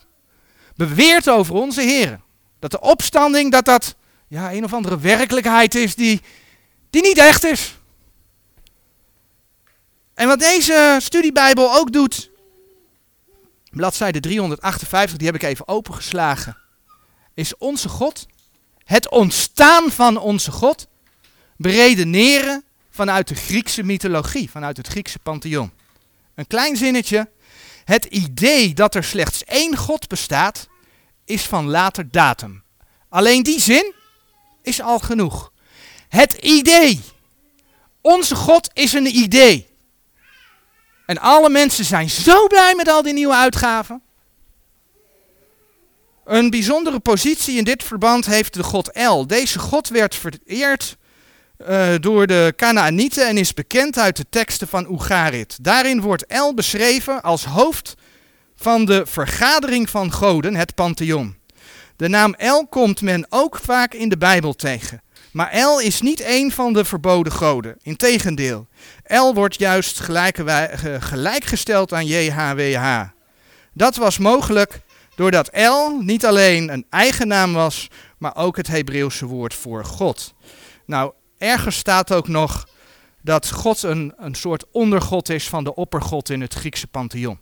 [0.76, 2.22] beweert over onze heren.
[2.58, 3.94] Dat de opstanding, dat dat
[4.28, 6.20] ja, een of andere werkelijkheid is die,
[6.90, 7.78] die niet echt is.
[10.14, 12.30] En wat deze studiebijbel ook doet,
[13.70, 16.56] bladzijde 358, die heb ik even opengeslagen,
[17.34, 18.26] is onze God,
[18.84, 20.86] het ontstaan van onze God,
[21.56, 25.70] beredeneren vanuit de Griekse mythologie, vanuit het Griekse pantheon.
[26.38, 27.30] Een klein zinnetje.
[27.84, 30.68] Het idee dat er slechts één God bestaat,
[31.24, 32.62] is van later datum.
[33.08, 33.94] Alleen die zin
[34.62, 35.52] is al genoeg.
[36.08, 37.00] Het idee.
[38.00, 39.66] Onze God is een idee.
[41.06, 44.02] En alle mensen zijn zo blij met al die nieuwe uitgaven.
[46.24, 49.26] Een bijzondere positie in dit verband heeft de god El.
[49.26, 50.96] Deze god werd vereerd
[51.58, 55.58] uh, door de Canaanieten en is bekend uit de teksten van Ugarit.
[55.64, 57.94] Daarin wordt El beschreven als hoofd
[58.56, 61.36] van de vergadering van goden, het Pantheon.
[61.96, 65.02] De naam El komt men ook vaak in de Bijbel tegen.
[65.32, 67.76] Maar El is niet een van de verboden goden.
[67.82, 68.68] Integendeel,
[69.02, 70.00] El wordt juist
[70.98, 73.02] gelijkgesteld aan JHWH.
[73.72, 74.80] Dat was mogelijk
[75.14, 77.88] doordat El niet alleen een eigen naam was,
[78.18, 80.34] maar ook het Hebreeuwse woord voor God.
[80.86, 82.68] Nou, ergens staat ook nog
[83.22, 87.38] dat God een, een soort ondergod is van de oppergod in het Griekse pantheon.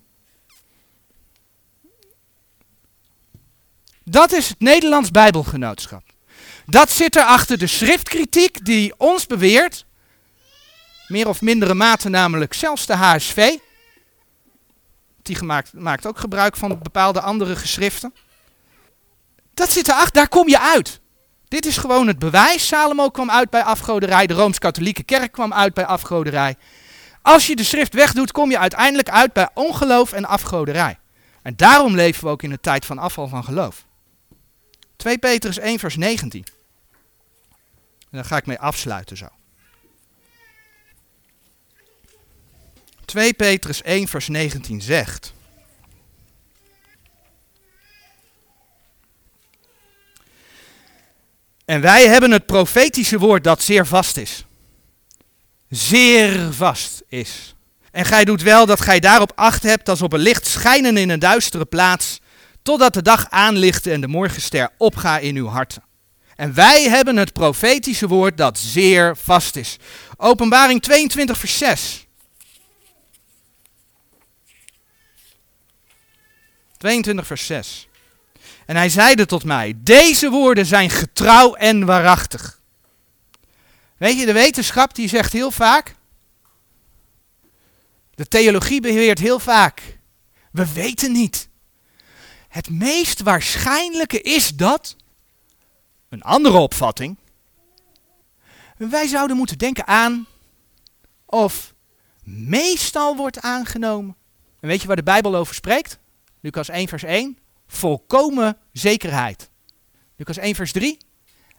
[4.04, 6.02] Dat is het Nederlands Bijbelgenootschap.
[6.66, 9.84] Dat zit er achter de schriftkritiek die ons beweert,
[11.08, 13.56] meer of mindere mate namelijk zelfs de HSV,
[15.22, 18.14] die gemaakt, maakt ook gebruik van bepaalde andere geschriften.
[19.54, 21.00] Dat zit erachter, daar kom je uit.
[21.56, 22.66] Dit is gewoon het bewijs.
[22.66, 26.56] Salomo kwam uit bij afgoderij, de Rooms-Katholieke Kerk kwam uit bij afgoderij.
[27.22, 30.98] Als je de schrift wegdoet, kom je uiteindelijk uit bij ongeloof en afgoderij.
[31.42, 33.86] En daarom leven we ook in een tijd van afval van geloof.
[34.96, 36.44] 2 Petrus 1 vers 19.
[38.00, 39.28] En daar ga ik mee afsluiten zo.
[43.04, 45.32] 2 Petrus 1 vers 19 zegt.
[51.66, 54.44] En wij hebben het profetische woord dat zeer vast is.
[55.68, 57.54] Zeer vast is.
[57.90, 61.10] En gij doet wel dat gij daarop acht hebt als op een licht schijnen in
[61.10, 62.20] een duistere plaats,
[62.62, 65.82] totdat de dag aanlicht en de morgenster opga in uw harten.
[66.36, 69.76] En wij hebben het profetische woord dat zeer vast is.
[70.16, 72.06] Openbaring 22 vers 6.
[76.76, 77.85] 22 vers 6.
[78.66, 82.60] En hij zeide tot mij, deze woorden zijn getrouw en waarachtig.
[83.96, 85.94] Weet je, de wetenschap die zegt heel vaak,
[88.14, 89.98] de theologie beheert heel vaak,
[90.52, 91.48] we weten niet.
[92.48, 94.96] Het meest waarschijnlijke is dat,
[96.08, 97.16] een andere opvatting,
[98.76, 100.26] wij zouden moeten denken aan
[101.26, 101.74] of
[102.24, 104.16] meestal wordt aangenomen.
[104.60, 105.98] En weet je waar de Bijbel over spreekt?
[106.40, 109.50] Lucas 1 vers 1, volkomen zekerheid.
[110.16, 110.98] Lucas 1 vers 3,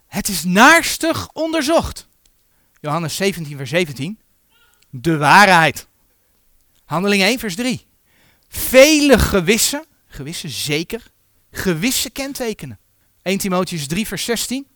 [0.08, 2.08] het is naarstig onderzocht.
[2.82, 4.20] Johannes 17 vers 17,
[4.90, 5.88] de waarheid.
[6.86, 7.86] Handeling 1 vers 3,
[8.48, 11.12] vele gewisse, gewisse zeker,
[11.52, 12.80] gewisse kentekenen.
[13.22, 14.68] 1 Timotheus 3 vers 16,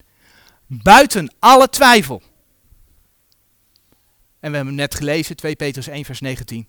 [0.67, 2.21] buiten alle twijfel.
[4.39, 6.67] En we hebben net gelezen, 2 Petrus 1 vers 19,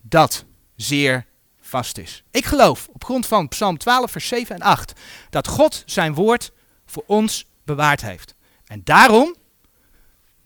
[0.00, 0.44] dat
[0.76, 1.26] zeer
[1.66, 2.24] vast is.
[2.30, 4.92] Ik geloof op grond van Psalm 12 vers 7 en 8
[5.30, 6.52] dat God zijn woord
[6.86, 8.34] voor ons bewaard heeft.
[8.66, 9.34] En daarom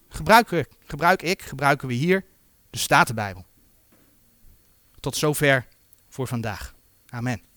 [0.08, 2.24] gebruik ik, gebruik ik gebruiken we hier
[2.70, 3.46] de Statenbijbel.
[5.00, 5.66] Tot zover
[6.08, 6.74] voor vandaag.
[7.08, 7.47] Amen.